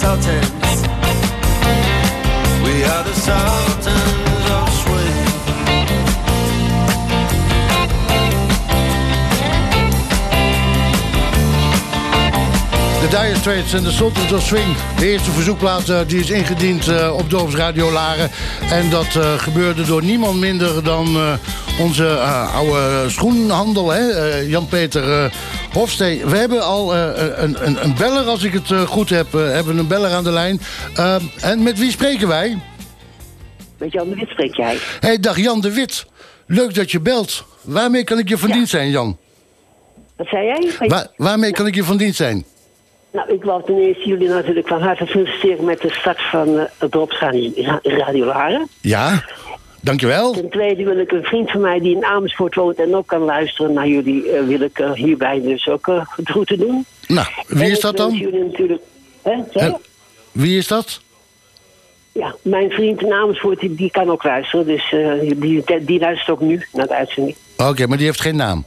We 0.00 0.04
are 2.84 3.02
the 3.02 3.14
Sultans 3.14 4.50
of 4.50 4.68
Swing. 4.72 5.28
De 13.00 13.08
Dire 13.08 13.36
Straits 13.36 13.72
en 13.72 13.82
de 13.82 13.90
Sultans 13.90 14.32
of 14.32 14.42
Swing. 14.42 14.76
De 14.98 15.08
eerste 15.10 15.30
verzoekplaat 15.30 15.88
eh, 15.88 15.98
die 16.06 16.20
is 16.20 16.30
ingediend 16.30 16.88
eh, 16.88 17.14
op 17.14 17.30
Dorps 17.30 17.54
Radio 17.54 17.92
Laren. 17.92 18.30
En 18.70 18.90
dat 18.90 19.16
eh, 19.16 19.32
gebeurde 19.36 19.84
door 19.84 20.02
niemand 20.02 20.38
minder 20.38 20.84
dan 20.84 21.18
onze 21.78 22.18
oude 22.54 23.04
schoenhandel, 23.08 23.94
Jan-Peter 24.46 25.32
Hofstee. 25.72 26.26
We 26.26 26.36
hebben 26.36 26.62
al 26.64 26.94
eh, 26.94 27.10
een, 27.42 27.66
een, 27.66 27.84
een 27.84 27.94
beller, 27.98 28.24
als 28.24 28.42
ik 28.44 28.52
het 28.52 28.70
eh, 28.70 28.80
goed 28.80 29.10
heb, 29.10 29.34
eh, 29.34 29.40
hebben 29.40 29.74
we 29.74 29.80
een 29.80 29.86
beller 29.86 30.10
aan 30.10 30.24
de 30.24 30.30
lijn. 30.32 30.60
Eh, 30.96 31.16
en 31.40 31.62
met 31.62 31.78
wie 31.78 31.90
spreken 31.90 32.28
wij? 32.28 32.58
Met 33.78 33.92
Jan 33.92 34.08
de 34.08 34.14
Wit 34.14 34.28
spreek 34.28 34.56
jij. 34.56 34.78
Hey, 35.00 35.18
dag 35.20 35.38
Jan 35.38 35.60
de 35.60 35.72
Wit. 35.74 36.06
Leuk 36.46 36.74
dat 36.74 36.90
je 36.90 37.00
belt. 37.00 37.44
Waarmee 37.62 38.04
kan 38.04 38.18
ik 38.18 38.28
je 38.28 38.38
van 38.38 38.50
dienst 38.50 38.70
zijn, 38.70 38.90
Jan? 38.90 39.18
Wat 40.16 40.26
zei 40.26 40.44
jij? 40.46 40.88
Waar- 40.88 41.06
waarmee 41.16 41.52
kan 41.52 41.66
ik 41.66 41.74
je 41.74 41.84
van 41.84 41.96
dienst 41.96 42.16
zijn? 42.16 42.44
Nou, 43.12 43.32
ik 43.34 43.42
wou 43.44 43.64
ten 43.64 43.78
eerste 43.78 44.08
jullie 44.08 44.28
natuurlijk 44.28 44.68
van 44.68 44.82
harte 44.82 45.06
feliciteren 45.06 45.64
met 45.64 45.80
de 45.80 45.90
start 45.90 46.20
van 46.30 46.48
uh, 46.48 46.62
het 46.78 46.90
Drops 46.90 47.18
Radio, 47.18 47.50
Radio 47.82 48.24
Laren. 48.24 48.68
Ja, 48.80 49.24
dankjewel. 49.80 50.32
Ten 50.32 50.50
tweede 50.50 50.84
wil 50.84 50.98
ik 50.98 51.12
een 51.12 51.22
vriend 51.24 51.50
van 51.50 51.60
mij 51.60 51.80
die 51.80 51.96
in 51.96 52.04
Amersfoort 52.04 52.54
woont 52.54 52.78
en 52.78 52.96
ook 52.96 53.06
kan 53.06 53.20
luisteren 53.20 53.72
naar 53.72 53.88
jullie, 53.88 54.30
eh, 54.30 54.46
wil 54.46 54.60
ik 54.60 54.78
eh, 54.78 54.92
hierbij 54.92 55.40
dus 55.40 55.68
ook 55.68 55.88
eh 55.88 56.02
het 56.16 56.28
groeten 56.28 56.58
doen. 56.58 56.84
Nou, 57.06 57.26
wie 57.46 57.64
En 57.64 57.70
is 57.70 57.80
dat 57.80 57.96
dan? 57.96 58.14
Jullie 58.14 58.44
natuurlijk, 58.44 58.82
hè, 59.22 59.72
wie 60.32 60.58
is 60.58 60.66
dat? 60.66 61.00
Ja, 62.12 62.34
mijn 62.42 62.70
vriend 62.70 63.02
in 63.02 63.12
Amersfoort 63.12 63.60
die, 63.60 63.74
die 63.74 63.90
kan 63.90 64.10
ook 64.10 64.24
luisteren, 64.24 64.66
dus 64.66 64.94
die, 65.20 65.38
die, 65.38 65.84
die 65.84 65.98
luistert 65.98 66.30
ook 66.30 66.40
nu 66.40 66.66
naar 66.72 66.86
de 66.86 66.94
uitzending. 66.94 67.36
Oké, 67.56 67.86
maar 67.86 67.96
die 67.96 68.06
heeft 68.06 68.20
geen 68.20 68.36
naam. 68.36 68.64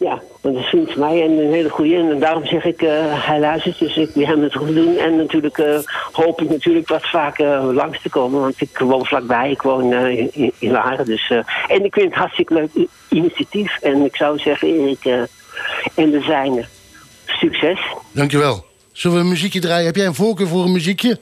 Ja, 0.00 0.22
dat 0.40 0.54
is 0.54 0.64
vriend 0.64 0.90
van 0.90 1.00
mij 1.00 1.22
en 1.22 1.30
een 1.30 1.52
hele 1.52 1.68
goede. 1.68 1.96
En 1.96 2.20
daarom 2.20 2.46
zeg 2.46 2.64
ik, 2.64 2.82
eh, 2.82 3.26
hij 3.26 3.40
luistert, 3.40 3.78
dus 3.78 3.96
ik 3.96 4.10
wil 4.14 4.26
hem 4.26 4.42
het 4.42 4.54
goed 4.54 4.74
doen. 4.74 4.96
En 4.96 5.16
natuurlijk 5.16 5.58
eh, 5.58 5.78
hoop 6.12 6.40
ik 6.40 6.50
natuurlijk 6.50 6.88
wat 6.88 7.08
vaker 7.08 7.62
langs 7.62 8.02
te 8.02 8.08
komen. 8.08 8.40
Want 8.40 8.60
ik 8.60 8.78
woon 8.78 9.06
vlakbij, 9.06 9.50
ik 9.50 9.62
woon 9.62 9.92
eh, 9.92 10.18
in, 10.18 10.52
in 10.58 10.70
Laren. 10.70 11.04
Dus, 11.04 11.30
eh, 11.30 11.38
en 11.68 11.84
ik 11.84 11.94
vind 11.94 12.06
het 12.06 12.14
hartstikke 12.14 12.54
leuk 12.54 12.86
initiatief. 13.08 13.78
En 13.80 14.04
ik 14.04 14.16
zou 14.16 14.38
zeggen, 14.38 14.68
Erik 14.68 15.04
eh, 15.04 15.20
en 15.94 16.10
de 16.10 16.20
zijne, 16.20 16.64
succes. 17.26 17.80
Dankjewel. 18.12 18.64
Zullen 18.92 19.16
we 19.16 19.22
een 19.22 19.28
muziekje 19.28 19.60
draaien? 19.60 19.86
Heb 19.86 19.96
jij 19.96 20.06
een 20.06 20.14
voorkeur 20.14 20.48
voor 20.48 20.64
een 20.64 20.72
muziekje? 20.72 21.18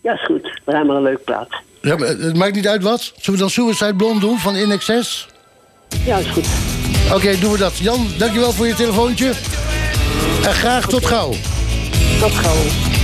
Ja, 0.00 0.12
is 0.12 0.24
goed. 0.24 0.60
Draai 0.64 0.84
maar 0.84 0.96
een 0.96 1.02
leuk 1.02 1.24
plaat. 1.24 1.48
Ja, 1.80 1.96
maar 1.96 2.08
het 2.08 2.36
maakt 2.36 2.54
niet 2.54 2.68
uit 2.68 2.82
wat. 2.82 3.00
Zullen 3.00 3.32
we 3.32 3.38
dan 3.38 3.50
Suicide 3.50 3.94
Blonde 3.94 4.20
doen 4.20 4.38
van 4.38 4.56
In 4.56 4.70
Excess? 4.70 5.28
Ja, 6.04 6.16
is 6.16 6.26
goed. 6.26 6.75
Oké, 7.12 7.38
doen 7.38 7.52
we 7.52 7.58
dat. 7.58 7.78
Jan, 7.78 8.12
dankjewel 8.16 8.52
voor 8.52 8.66
je 8.66 8.74
telefoontje. 8.74 9.32
En 10.42 10.54
graag 10.54 10.86
tot 10.86 11.06
gauw. 11.06 11.32
Tot 12.20 12.32
gauw. 12.32 12.95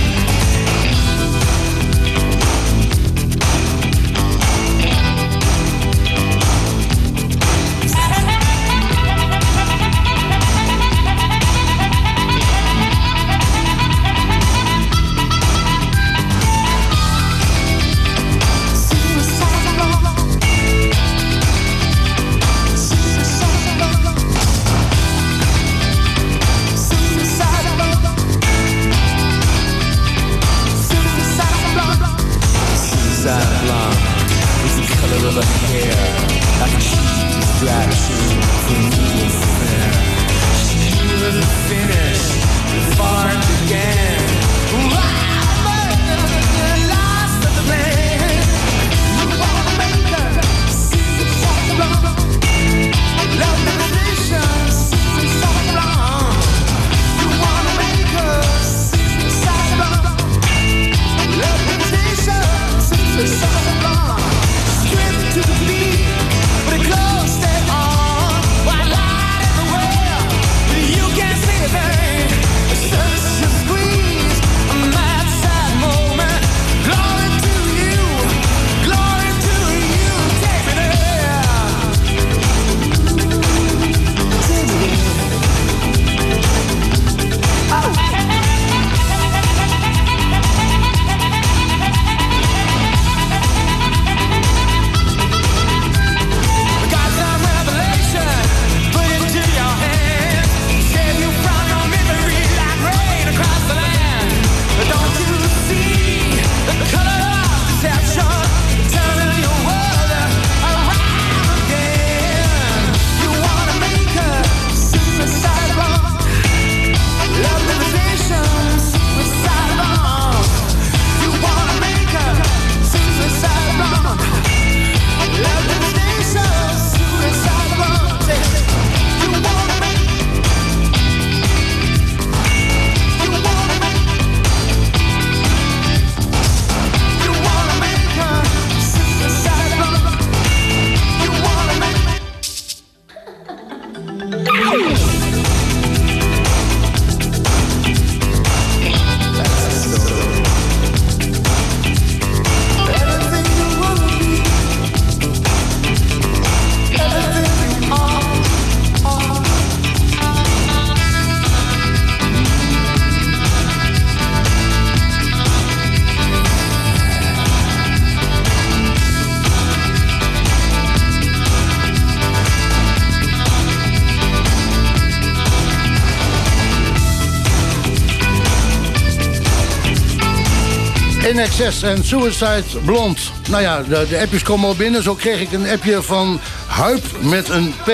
Access 181.53 181.83
en 181.83 182.03
Suicide 182.03 182.63
Blond. 182.85 183.31
Nou 183.49 183.61
ja, 183.61 183.81
de, 183.81 184.05
de, 184.09 184.19
appjes 184.19 184.43
komen 184.43 184.67
al 184.67 184.75
binnen. 184.75 185.03
Zo 185.03 185.13
kreeg 185.13 185.41
ik 185.41 185.51
een 185.51 185.69
appje 185.69 186.01
van 186.01 186.39
Huip 186.67 187.03
met 187.21 187.49
een 187.49 187.73
P. 187.83 187.89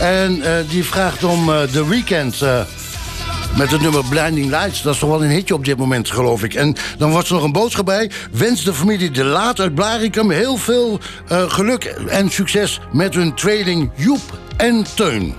En 0.00 0.42
eh, 0.42 0.52
die 0.68 0.84
vraagt 0.84 1.24
om 1.24 1.52
eh, 1.52 1.60
de 1.72 1.86
weekend 1.86 2.42
eh, 2.42 2.60
met 3.56 3.70
het 3.70 3.80
nummer 3.80 4.04
Blinding 4.08 4.50
Lights. 4.50 4.82
Dat 4.82 4.94
is 4.94 5.00
toch 5.00 5.10
wel 5.10 5.24
een 5.24 5.30
hitje 5.30 5.54
op 5.54 5.64
dit 5.64 5.76
moment, 5.76 6.10
geloof 6.10 6.42
ik. 6.42 6.54
En 6.54 6.76
dan 6.98 7.12
was 7.12 7.28
er 7.28 7.34
nog 7.34 7.42
een 7.42 7.52
boodschap 7.52 7.84
bij. 7.84 8.10
Wens 8.30 8.64
de 8.64 8.74
familie 8.74 9.10
De 9.10 9.24
Laat 9.24 9.60
uit 9.60 9.74
Blaricum 9.74 10.30
heel 10.30 10.56
veel 10.56 11.00
geluk 11.28 11.84
en 12.08 12.30
succes... 12.30 12.80
met 12.92 13.14
hun 13.14 13.34
trading 13.34 13.90
Joep 13.96 14.38
en 14.56 14.86
Teun. 14.94 15.34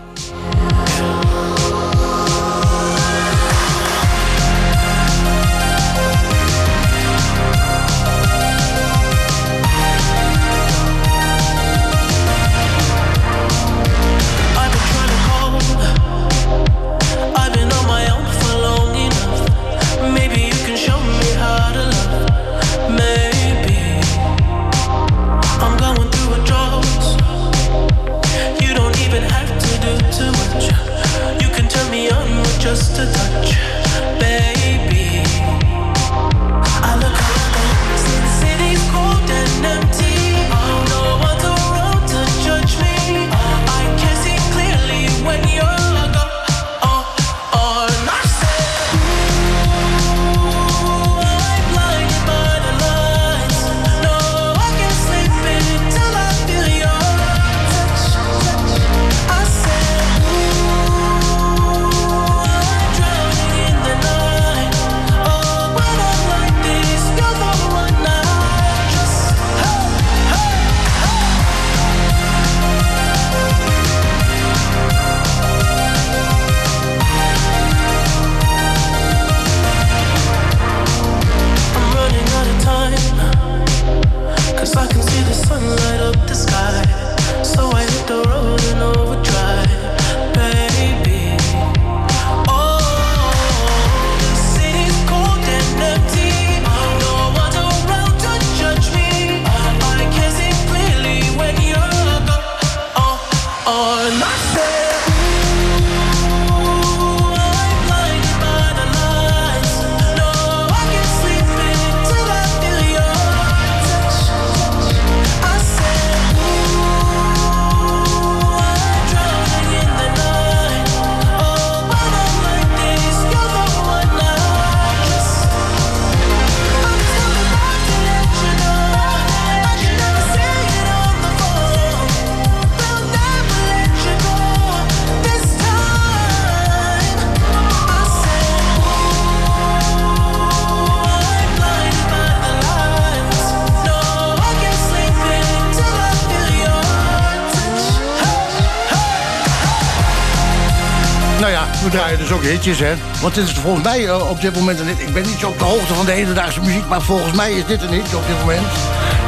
We 151.83 151.89
draaien 151.89 152.17
dus 152.17 152.31
ook 152.31 152.43
hitjes, 152.43 152.79
hè. 152.79 152.93
Want 153.21 153.35
dit 153.35 153.47
is 153.47 153.53
volgens 153.53 153.83
mij 153.83 154.07
eh, 154.07 154.29
op 154.29 154.41
dit 154.41 154.55
moment 154.55 154.79
een 154.79 154.87
hit. 154.87 154.99
Ik 154.99 155.13
ben 155.13 155.23
niet 155.23 155.39
zo 155.39 155.49
op 155.49 155.59
de 155.59 155.63
hoogte 155.63 155.93
van 155.93 156.05
de 156.05 156.11
hedendaagse 156.11 156.61
muziek... 156.61 156.87
maar 156.87 157.01
volgens 157.01 157.33
mij 157.33 157.51
is 157.51 157.65
dit 157.65 157.81
een 157.81 157.89
hit 157.89 158.15
op 158.15 158.27
dit 158.27 158.39
moment. 158.39 158.67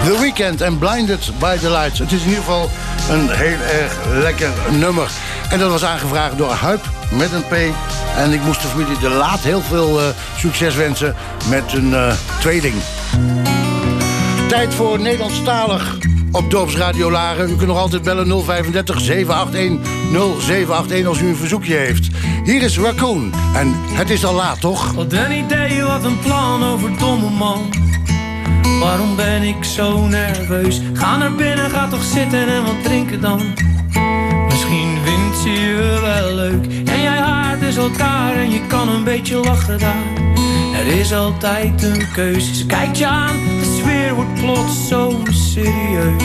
The 0.04 0.20
Weeknd 0.20 0.62
en 0.62 0.78
Blinded 0.78 1.32
by 1.40 1.58
the 1.58 1.72
Lights. 1.72 2.00
Het 2.00 2.12
is 2.12 2.22
in 2.22 2.28
ieder 2.28 2.44
geval 2.44 2.70
een 3.10 3.30
heel 3.30 3.58
erg 3.82 3.94
lekker 4.22 4.50
nummer. 4.72 5.10
En 5.50 5.60
dat 5.60 5.72
was 5.72 5.84
aangevraagd 5.84 6.38
door 6.38 6.52
Huip 6.52 6.90
met 7.10 7.32
een 7.32 7.48
P. 7.48 7.54
En 8.18 8.32
ik 8.32 8.42
moest 8.44 8.62
de 8.62 8.68
familie 8.68 9.00
De 9.00 9.10
Laat 9.10 9.40
heel 9.40 9.62
veel 9.62 10.00
eh, 10.00 10.06
succes 10.38 10.76
wensen 10.76 11.16
met 11.50 11.74
een 11.74 11.94
eh, 11.94 12.14
tweeling. 12.40 12.76
Tijd 14.48 14.74
voor 14.74 15.00
Nederlandstalig 15.00 15.96
op 16.34 16.52
Dorpsradio 16.52 17.12
Laren. 17.12 17.50
U 17.50 17.56
kunt 17.56 17.68
nog 17.68 17.78
altijd 17.78 18.04
bellen 18.04 18.44
035 18.44 19.00
781 19.00 19.92
0781 20.12 21.06
als 21.06 21.22
u 21.22 21.28
een 21.28 21.36
verzoekje 21.36 21.76
heeft. 21.76 22.08
Hier 22.44 22.62
is 22.62 22.80
Raccoon. 22.80 23.34
En 23.56 23.74
het 23.76 24.10
is 24.10 24.26
al 24.26 24.34
laat, 24.34 24.60
toch? 24.60 24.92
Wat 24.92 25.14
een 25.14 25.32
idee, 25.32 25.84
wat 25.84 26.04
een 26.04 26.20
plan 26.20 26.64
over 26.64 26.98
domme 26.98 27.30
man. 27.30 27.74
Waarom 28.80 29.16
ben 29.16 29.44
ik 29.44 29.64
zo 29.64 30.08
nerveus? 30.08 30.82
Ga 30.94 31.18
naar 31.18 31.36
binnen, 31.36 31.70
ga 31.70 31.88
toch 31.88 32.04
zitten 32.04 32.48
en 32.48 32.64
wat 32.64 32.84
drinken 32.84 33.22
dan. 33.22 33.42
Misschien 34.50 34.98
vindt 35.04 35.38
ze 35.38 35.50
je 35.50 36.00
wel 36.02 36.36
leuk. 36.36 36.66
En 36.66 37.02
jij 37.02 37.18
haart 37.18 37.60
dus 37.60 37.76
elkaar 37.76 38.36
en 38.36 38.52
je 38.52 38.68
kan 38.68 38.90
een 38.90 39.04
beetje 39.04 39.36
lachen 39.36 39.80
daar. 39.80 40.32
Er 40.80 40.88
is 40.88 41.14
altijd 41.14 41.84
een 41.84 42.12
keuze. 42.14 42.56
Ze 42.56 42.66
kijkt 42.66 42.98
je 42.98 43.08
aan, 43.08 43.36
de 44.04 44.10
sfeer 44.10 44.16
wordt 44.16 44.34
plots 44.34 44.88
zo 44.88 45.22
serieus. 45.30 46.24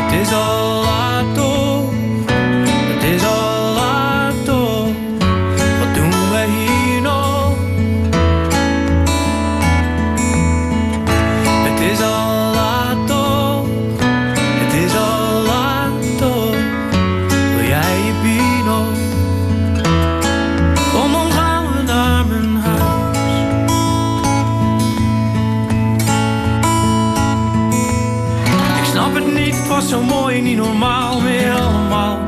Het 0.00 0.20
is 0.20 0.32
al 0.32 0.82
laat 0.82 1.38
normaal 30.58 31.20
meer 31.20 31.52
allemaal. 31.52 32.18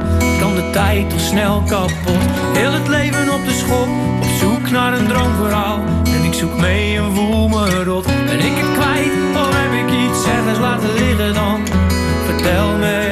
Kan 0.41 0.55
de 0.55 0.71
tijd 0.73 1.11
toch 1.11 1.21
snel 1.21 1.63
kapot? 1.67 2.25
Heel 2.53 2.73
het 2.73 2.89
leven 2.89 3.33
op 3.35 3.45
de 3.45 3.53
schop, 3.53 3.89
op 4.23 4.31
zoek 4.41 4.71
naar 4.71 4.93
een 4.93 5.07
droomverhaal. 5.07 5.79
En 6.05 6.25
ik 6.25 6.35
zoek 6.35 6.57
mee 6.57 6.97
en 6.97 7.15
voel 7.15 7.49
me 7.49 7.85
rot. 7.85 8.07
Ben 8.07 8.41
ik 8.41 8.57
het 8.57 8.73
kwijt, 8.79 9.13
of 9.35 9.49
heb 9.51 9.73
ik 9.83 9.91
iets 10.03 10.25
ergens 10.27 10.59
laten 10.59 10.93
liggen 10.95 11.35
dan? 11.35 11.61
Vertel 12.27 12.77
me 12.77 13.10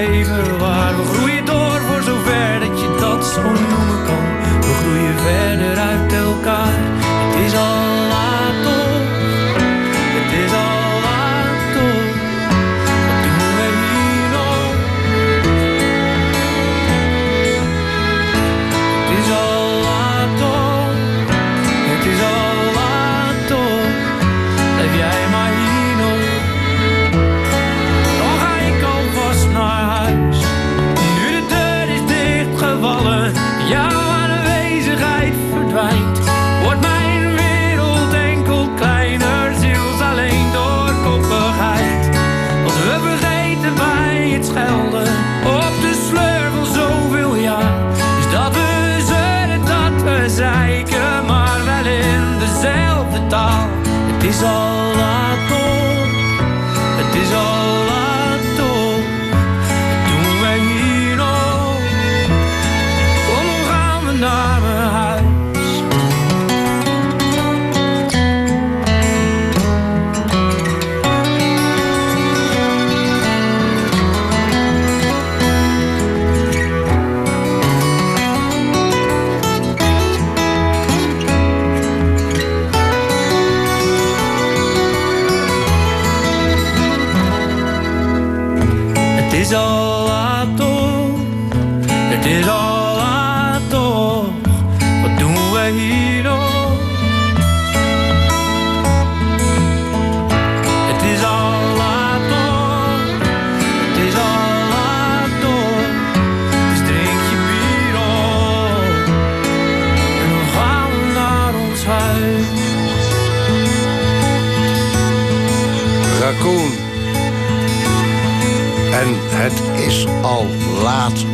En 118.93 119.15
het 119.15 119.87
is 119.87 120.07
al 120.23 120.47
laat, 120.83 121.25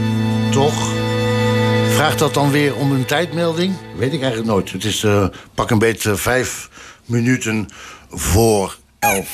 toch? 0.50 0.92
Vraagt 1.88 2.18
dat 2.18 2.34
dan 2.34 2.50
weer 2.50 2.74
om 2.74 2.92
een 2.92 3.04
tijdmelding? 3.04 3.74
Weet 3.96 4.12
ik 4.12 4.20
eigenlijk 4.20 4.50
nooit. 4.50 4.72
Het 4.72 4.84
is 4.84 5.04
eh, 5.04 5.26
pak 5.54 5.70
een 5.70 5.78
beetje 5.78 6.16
vijf 6.16 6.68
minuten 7.04 7.68
voor 8.10 8.76
elf. 8.98 9.28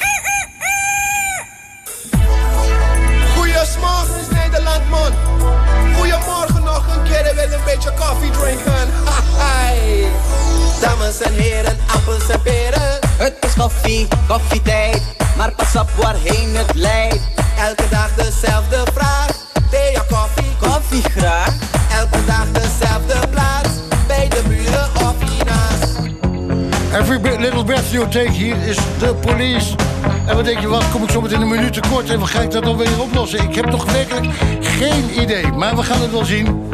Goedemorgen 3.35 4.29
Nederland. 4.33 5.15
Goedemorgen 5.97 6.65
nog 6.65 6.97
een 6.97 7.03
keer. 7.03 7.33
Wil 7.35 7.53
een 7.53 7.65
beetje 7.65 7.93
koffie 7.99 8.31
drinken. 8.31 8.89
Dames 10.81 11.21
en 11.21 11.35
heren, 11.35 11.79
appels 11.87 12.29
en 12.29 12.43
peren. 12.43 13.10
Het 13.21 13.35
is 13.41 13.55
koffie, 13.55 14.09
koffietijd. 14.29 15.03
Maar 15.37 15.53
pas 15.53 15.77
op 15.77 15.91
waarheen 15.91 16.57
het 16.57 16.75
leidt. 16.75 17.19
Elke 17.59 17.85
dag 17.91 18.15
dezelfde 18.15 18.83
vraag. 18.95 19.27
Thee 19.71 19.95
of 19.95 20.07
koffie? 20.07 20.53
Koffie 20.61 21.03
graag. 21.03 21.55
Elke 21.99 22.25
dag 22.27 22.51
dezelfde 22.53 23.29
plaats. 23.31 23.69
Bij 24.07 24.29
de 24.29 24.43
buren 24.49 24.89
of 24.95 25.15
hiernaast. 25.31 25.99
Every 26.95 27.37
little 27.41 27.65
breath 27.65 27.91
you 27.91 28.09
take 28.09 28.31
hier 28.31 28.57
is 28.67 28.77
de 28.99 29.15
police. 29.15 29.75
En 30.27 30.37
wat 30.37 30.45
denk 30.45 30.59
je, 30.61 30.69
wat 30.69 30.85
kom 30.93 31.03
ik 31.03 31.11
zo 31.11 31.21
meteen 31.21 31.41
een 31.41 31.49
minuut 31.49 31.73
tekort 31.73 32.11
en 32.11 32.19
wat 32.19 32.29
ga 32.29 32.41
ik 32.41 32.51
dat 32.51 32.65
dan 32.65 32.77
weer 32.77 33.01
oplossen? 33.01 33.43
Ik 33.43 33.55
heb 33.55 33.71
toch 33.71 33.93
werkelijk 33.93 34.27
geen 34.61 35.21
idee, 35.23 35.47
maar 35.47 35.77
we 35.77 35.83
gaan 35.83 36.01
het 36.01 36.11
wel 36.11 36.25
zien. 36.25 36.69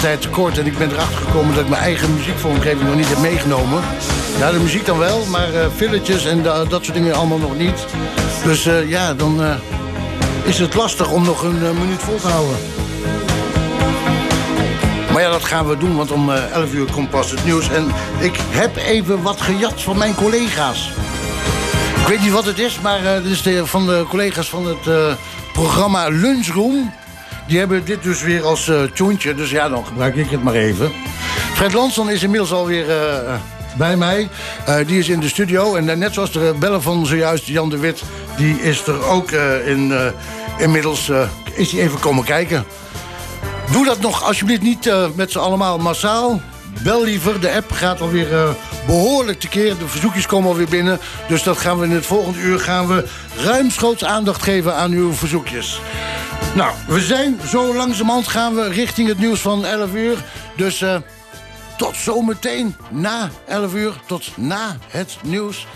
Tijd 0.00 0.20
tekort. 0.22 0.58
En 0.58 0.66
ik 0.66 0.78
ben 0.78 0.90
erachter 0.90 1.16
gekomen 1.16 1.54
dat 1.54 1.62
ik 1.64 1.68
mijn 1.70 1.82
eigen 1.82 2.14
muziekvormgeving 2.14 2.82
nog 2.82 2.94
niet 2.96 3.08
heb 3.08 3.18
meegenomen. 3.18 3.82
Ja, 4.38 4.50
de 4.52 4.58
muziek 4.58 4.86
dan 4.86 4.98
wel, 4.98 5.24
maar 5.30 5.48
filletjes 5.76 6.24
en 6.26 6.42
da- 6.42 6.64
dat 6.64 6.84
soort 6.84 6.96
dingen 6.96 7.14
allemaal 7.14 7.38
nog 7.38 7.56
niet. 7.56 7.84
Dus 8.44 8.66
eh, 8.66 8.88
ja, 8.88 9.14
dan 9.14 9.42
eh, 9.42 9.54
is 10.42 10.58
het 10.58 10.74
lastig 10.74 11.10
om 11.10 11.24
nog 11.24 11.42
een 11.42 11.58
minuut 11.78 12.02
vol 12.02 12.16
te 12.16 12.28
houden. 12.28 12.56
Maar 15.12 15.22
ja, 15.22 15.30
dat 15.30 15.44
gaan 15.44 15.68
we 15.68 15.76
doen, 15.76 15.96
want 15.96 16.10
om 16.12 16.30
eh, 16.32 16.50
11 16.52 16.72
uur 16.72 16.90
komt 16.92 17.10
pas 17.10 17.30
het 17.30 17.44
nieuws. 17.44 17.68
En 17.70 17.86
ik 18.18 18.38
heb 18.50 18.76
even 18.76 19.22
wat 19.22 19.40
gejat 19.40 19.82
van 19.82 19.98
mijn 19.98 20.14
collega's. 20.14 20.90
Ik 22.00 22.06
weet 22.06 22.20
niet 22.20 22.32
wat 22.32 22.44
het 22.44 22.58
is, 22.58 22.80
maar 22.80 23.02
dit 23.22 23.32
is 23.32 23.42
de, 23.42 23.66
van 23.66 23.86
de 23.86 24.04
collega's 24.08 24.48
van 24.48 24.66
het 24.66 25.16
programma 25.52 26.08
Lunchroom. 26.08 26.92
Die 27.50 27.58
hebben 27.58 27.84
dit 27.84 28.02
dus 28.02 28.22
weer 28.22 28.44
als 28.44 28.68
eh 28.68 28.82
tjoentje, 28.82 29.34
dus 29.34 29.50
ja, 29.50 29.68
dan 29.68 29.86
gebruik 29.86 30.16
ik 30.16 30.30
het 30.30 30.42
maar 30.42 30.54
even. 30.54 30.92
Fred 31.54 31.72
Lanson 31.72 32.10
is 32.10 32.22
inmiddels 32.22 32.52
alweer 32.52 32.90
eh 32.90 33.34
bij 33.76 33.96
mij. 33.96 34.28
Eh, 34.66 34.86
die 34.86 34.98
is 34.98 35.08
in 35.08 35.20
de 35.20 35.28
studio. 35.28 35.74
En 35.74 35.98
net 35.98 36.14
zoals 36.14 36.32
de 36.32 36.54
bellen 36.58 36.82
van 36.82 37.06
zojuist, 37.06 37.46
Jan 37.46 37.68
de 37.68 37.78
Wit... 37.78 38.02
die 38.36 38.60
is 38.60 38.86
er 38.86 39.04
ook 39.06 39.30
in, 39.66 39.92
inmiddels 40.58 41.10
is 41.54 41.72
hij 41.72 41.80
even 41.80 42.00
komen 42.00 42.24
kijken. 42.24 42.64
Doe 43.70 43.84
dat 43.84 44.00
nog 44.00 44.24
alsjeblieft 44.24 44.62
niet 44.62 44.90
met 45.14 45.30
z'n 45.30 45.38
allemaal 45.38 45.78
massaal. 45.78 46.40
Bel 46.82 47.04
liever, 47.04 47.40
de 47.40 47.52
app 47.52 47.72
gaat 47.72 48.00
alweer 48.00 48.34
eh, 48.34 48.48
behoorlijk 48.86 49.40
tekeer. 49.40 49.78
De 49.78 49.88
verzoekjes 49.88 50.26
komen 50.26 50.50
alweer 50.50 50.68
binnen. 50.68 50.98
Dus 51.28 51.42
dat 51.42 51.58
gaan 51.58 51.78
we 51.78 51.84
in 51.84 51.90
het 51.90 52.06
volgende 52.06 52.38
uur 52.38 52.60
gaan 52.60 52.86
we 52.86 53.04
ruimschoots 53.36 54.04
aandacht 54.04 54.42
geven 54.42 54.74
aan 54.74 54.90
uw 54.90 55.12
verzoekjes. 55.12 55.80
Nou, 56.54 56.74
we 56.86 57.00
zijn 57.00 57.40
zo 57.46 57.74
langzamerhand 57.74 58.28
gaan 58.28 58.54
we 58.54 58.68
richting 58.68 59.08
het 59.08 59.18
nieuws 59.18 59.40
van 59.40 59.64
11 59.64 59.94
uur. 59.94 60.24
Dus 60.56 60.82
eh, 60.82 61.00
tot 61.76 61.96
zometeen 61.96 62.76
na 62.90 63.30
11 63.46 63.74
uur, 63.74 63.92
tot 64.06 64.36
na 64.36 64.76
het 64.88 65.18
nieuws. 65.22 65.66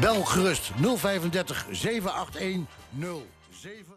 Bel 0.00 0.24
gerust 0.24 0.70
035 0.96 1.66
781 1.70 2.66
07. 3.50 3.93